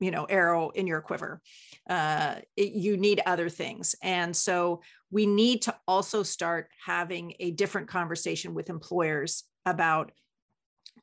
you 0.00 0.10
know 0.10 0.24
arrow 0.24 0.70
in 0.70 0.86
your 0.88 1.00
quiver. 1.00 1.40
Uh, 1.88 2.36
it, 2.56 2.72
you 2.72 2.96
need 2.96 3.22
other 3.24 3.48
things. 3.48 3.94
And 4.02 4.36
so 4.36 4.82
we 5.10 5.24
need 5.24 5.62
to 5.62 5.74
also 5.86 6.24
start 6.24 6.68
having 6.84 7.34
a 7.38 7.52
different 7.52 7.88
conversation 7.88 8.54
with 8.54 8.70
employers 8.70 9.44
about 9.64 10.10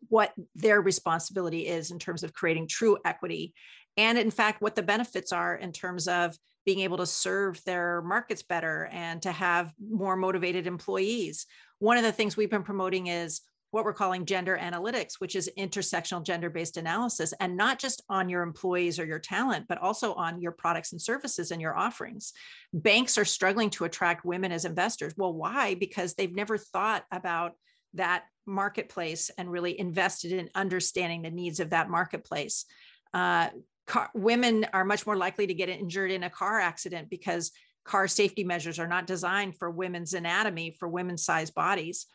what 0.10 0.34
their 0.56 0.82
responsibility 0.82 1.68
is 1.68 1.92
in 1.92 2.00
terms 2.00 2.24
of 2.24 2.34
creating 2.34 2.68
true 2.68 2.98
equity 3.06 3.54
and 3.98 4.18
in 4.18 4.32
fact 4.32 4.62
what 4.62 4.76
the 4.76 4.84
benefits 4.84 5.32
are 5.32 5.56
in 5.56 5.72
terms 5.72 6.08
of 6.08 6.38
being 6.66 6.82
able 6.82 6.98
to 6.98 7.06
serve 7.06 7.64
their 7.66 8.02
markets 8.04 8.44
better 8.44 8.88
and 8.92 9.22
to 9.22 9.32
have 9.32 9.74
more 9.80 10.16
motivated 10.16 10.68
employees 10.68 11.46
one 11.80 11.98
of 11.98 12.04
the 12.04 12.12
things 12.12 12.38
we've 12.38 12.50
been 12.50 12.64
promoting 12.64 13.08
is 13.08 13.42
what 13.72 13.86
we're 13.86 13.94
calling 13.94 14.26
gender 14.26 14.60
analytics, 14.62 15.14
which 15.20 15.36
is 15.36 15.50
intersectional 15.58 16.24
gender 16.24 16.50
based 16.50 16.78
analysis, 16.78 17.34
and 17.40 17.58
not 17.58 17.80
just 17.80 18.04
on 18.10 18.30
your 18.30 18.44
employees 18.44 19.00
or 19.00 19.06
your 19.06 19.20
talent, 19.20 19.66
but 19.68 19.78
also 19.80 20.14
on 20.14 20.42
your 20.42 20.52
products 20.52 20.92
and 20.92 21.02
services 21.02 21.52
and 21.52 21.62
your 21.62 21.76
offerings. 21.76 22.34
Banks 22.74 23.18
are 23.18 23.26
struggling 23.26 23.70
to 23.72 23.86
attract 23.86 24.26
women 24.26 24.52
as 24.52 24.66
investors. 24.66 25.14
Well, 25.18 25.34
why? 25.34 25.76
Because 25.76 26.14
they've 26.14 26.36
never 26.36 26.58
thought 26.58 27.06
about 27.12 27.54
that 27.94 28.26
marketplace 28.46 29.32
and 29.38 29.50
really 29.50 29.80
invested 29.80 30.34
in 30.34 30.50
understanding 30.54 31.22
the 31.22 31.32
needs 31.32 31.60
of 31.60 31.70
that 31.70 31.90
marketplace. 31.90 32.66
Uh, 33.14 33.50
car, 33.92 34.10
women 34.14 34.66
are 34.72 34.86
much 34.86 35.06
more 35.06 35.18
likely 35.18 35.46
to 35.46 35.54
get 35.54 35.68
injured 35.68 36.12
in 36.12 36.24
a 36.24 36.30
car 36.30 36.62
accident 36.62 37.10
because 37.10 37.52
car 37.84 38.08
safety 38.08 38.46
measures 38.46 38.80
are 38.80 38.88
not 38.88 39.06
designed 39.06 39.58
for 39.58 39.70
women's 39.70 40.14
anatomy, 40.14 40.74
for 40.80 40.88
women's 40.88 41.26
sized 41.26 41.54
bodies. 41.54 42.06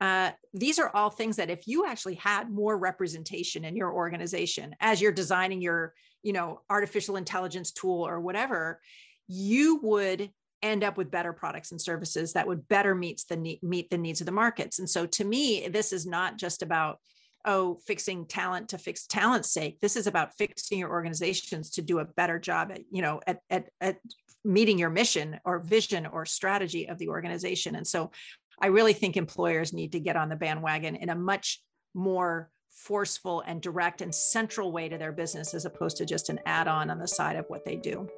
Uh, 0.00 0.32
these 0.52 0.80
are 0.80 0.90
all 0.94 1.10
things 1.10 1.36
that 1.36 1.48
if 1.48 1.68
you 1.68 1.86
actually 1.86 2.16
had 2.16 2.50
more 2.50 2.76
representation 2.76 3.64
in 3.64 3.76
your 3.76 3.92
organization 3.92 4.74
as 4.80 5.00
you're 5.00 5.12
designing 5.12 5.60
your 5.60 5.94
you 6.24 6.32
know 6.32 6.60
artificial 6.68 7.14
intelligence 7.14 7.70
tool 7.70 8.04
or 8.04 8.20
whatever 8.20 8.80
you 9.28 9.78
would 9.82 10.28
end 10.60 10.82
up 10.82 10.96
with 10.96 11.10
better 11.10 11.32
products 11.32 11.70
and 11.70 11.80
services 11.80 12.32
that 12.32 12.48
would 12.48 12.66
better 12.66 12.96
meet 12.96 13.22
the 13.28 13.58
meet 13.62 13.90
the 13.90 13.98
needs 13.98 14.20
of 14.20 14.26
the 14.26 14.32
markets 14.32 14.80
and 14.80 14.90
so 14.90 15.06
to 15.06 15.24
me 15.24 15.68
this 15.68 15.92
is 15.92 16.04
not 16.04 16.36
just 16.36 16.62
about 16.62 16.98
oh 17.44 17.78
fixing 17.86 18.26
talent 18.26 18.68
to 18.68 18.78
fix 18.78 19.06
talent's 19.06 19.52
sake 19.52 19.78
this 19.80 19.96
is 19.96 20.06
about 20.06 20.36
fixing 20.36 20.78
your 20.78 20.90
organizations 20.90 21.70
to 21.70 21.82
do 21.82 21.98
a 21.98 22.04
better 22.04 22.38
job 22.38 22.70
at 22.72 22.80
you 22.90 23.02
know 23.02 23.20
at, 23.26 23.40
at, 23.50 23.68
at 23.80 23.96
meeting 24.44 24.78
your 24.78 24.90
mission 24.90 25.38
or 25.44 25.58
vision 25.58 26.06
or 26.06 26.26
strategy 26.26 26.88
of 26.88 26.98
the 26.98 27.08
organization 27.08 27.76
and 27.76 27.86
so 27.86 28.10
I 28.60 28.66
really 28.66 28.92
think 28.92 29.16
employers 29.16 29.72
need 29.72 29.92
to 29.92 30.00
get 30.00 30.16
on 30.16 30.28
the 30.28 30.36
bandwagon 30.36 30.94
in 30.94 31.08
a 31.08 31.16
much 31.16 31.60
more 31.94 32.48
forceful 32.70 33.42
and 33.46 33.60
direct 33.60 34.00
and 34.00 34.14
central 34.14 34.72
way 34.72 34.88
to 34.88 34.98
their 34.98 35.12
business 35.12 35.52
as 35.52 35.64
opposed 35.64 35.96
to 35.96 36.06
just 36.06 36.28
an 36.28 36.38
add 36.46 36.68
on 36.68 36.88
on 36.88 36.98
the 36.98 37.08
side 37.08 37.36
of 37.36 37.44
what 37.48 37.64
they 37.64 37.76
do. 37.76 38.08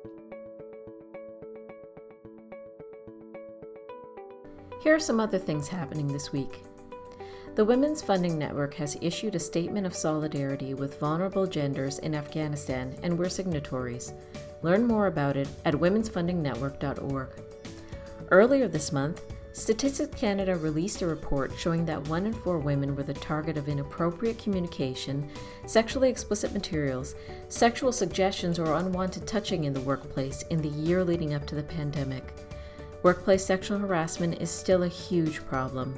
Here 4.82 4.94
are 4.94 5.00
some 5.00 5.18
other 5.18 5.38
things 5.38 5.66
happening 5.66 6.06
this 6.08 6.30
week. 6.30 6.62
The 7.54 7.64
Women's 7.64 8.02
Funding 8.02 8.36
Network 8.36 8.74
has 8.74 8.98
issued 9.00 9.36
a 9.36 9.38
statement 9.38 9.86
of 9.86 9.94
solidarity 9.94 10.74
with 10.74 10.98
vulnerable 10.98 11.46
genders 11.46 12.00
in 12.00 12.12
Afghanistan, 12.12 12.96
and 13.04 13.16
we're 13.16 13.28
signatories. 13.28 14.12
Learn 14.62 14.84
more 14.84 15.06
about 15.06 15.36
it 15.36 15.46
at 15.64 15.74
womensfundingnetwork.org. 15.74 17.28
Earlier 18.32 18.66
this 18.66 18.90
month, 18.90 19.22
Statistics 19.52 20.18
Canada 20.18 20.56
released 20.56 21.02
a 21.02 21.06
report 21.06 21.52
showing 21.56 21.84
that 21.84 22.08
one 22.08 22.26
in 22.26 22.32
four 22.32 22.58
women 22.58 22.96
were 22.96 23.04
the 23.04 23.14
target 23.14 23.56
of 23.56 23.68
inappropriate 23.68 24.40
communication, 24.40 25.30
sexually 25.64 26.10
explicit 26.10 26.52
materials, 26.52 27.14
sexual 27.50 27.92
suggestions, 27.92 28.58
or 28.58 28.74
unwanted 28.74 29.28
touching 29.28 29.62
in 29.62 29.72
the 29.72 29.80
workplace 29.82 30.42
in 30.50 30.60
the 30.60 30.70
year 30.70 31.04
leading 31.04 31.34
up 31.34 31.46
to 31.46 31.54
the 31.54 31.62
pandemic. 31.62 32.34
Workplace 33.04 33.44
sexual 33.44 33.78
harassment 33.78 34.42
is 34.42 34.50
still 34.50 34.82
a 34.82 34.88
huge 34.88 35.46
problem. 35.46 35.96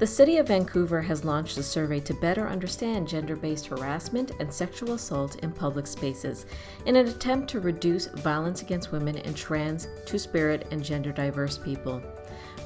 The 0.00 0.06
City 0.08 0.38
of 0.38 0.48
Vancouver 0.48 1.00
has 1.02 1.24
launched 1.24 1.56
a 1.56 1.62
survey 1.62 2.00
to 2.00 2.14
better 2.14 2.48
understand 2.48 3.06
gender 3.06 3.36
based 3.36 3.66
harassment 3.66 4.32
and 4.40 4.52
sexual 4.52 4.94
assault 4.94 5.36
in 5.36 5.52
public 5.52 5.86
spaces 5.86 6.46
in 6.86 6.96
an 6.96 7.06
attempt 7.06 7.48
to 7.50 7.60
reduce 7.60 8.06
violence 8.06 8.60
against 8.60 8.90
women 8.90 9.18
and 9.18 9.36
trans, 9.36 9.86
two 10.04 10.18
spirit, 10.18 10.66
and 10.72 10.82
gender 10.84 11.12
diverse 11.12 11.58
people. 11.58 12.02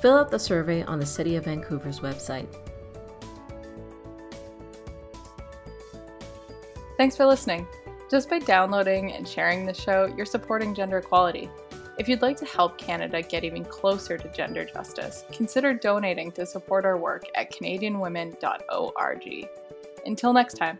Fill 0.01 0.17
out 0.17 0.31
the 0.31 0.39
survey 0.39 0.83
on 0.85 0.99
the 0.99 1.05
City 1.05 1.37
of 1.37 1.45
Vancouver's 1.45 2.01
website. 2.01 2.49
Thanks 6.97 7.15
for 7.15 7.27
listening. 7.27 7.67
Just 8.11 8.31
by 8.31 8.39
downloading 8.39 9.13
and 9.13 9.29
sharing 9.29 9.67
the 9.67 9.75
show, 9.75 10.13
you're 10.17 10.25
supporting 10.25 10.75
gender 10.75 10.97
equality. 10.97 11.51
If 11.99 12.09
you'd 12.09 12.23
like 12.23 12.37
to 12.37 12.45
help 12.45 12.79
Canada 12.79 13.21
get 13.23 13.43
even 13.43 13.65
closer 13.65 14.17
to 14.17 14.29
gender 14.29 14.65
justice, 14.65 15.25
consider 15.33 15.75
donating 15.75 16.31
to 16.33 16.47
support 16.47 16.85
our 16.85 16.97
work 16.97 17.25
at 17.35 17.51
CanadianWomen.org. 17.53 19.49
Until 20.07 20.33
next 20.33 20.55
time. 20.55 20.79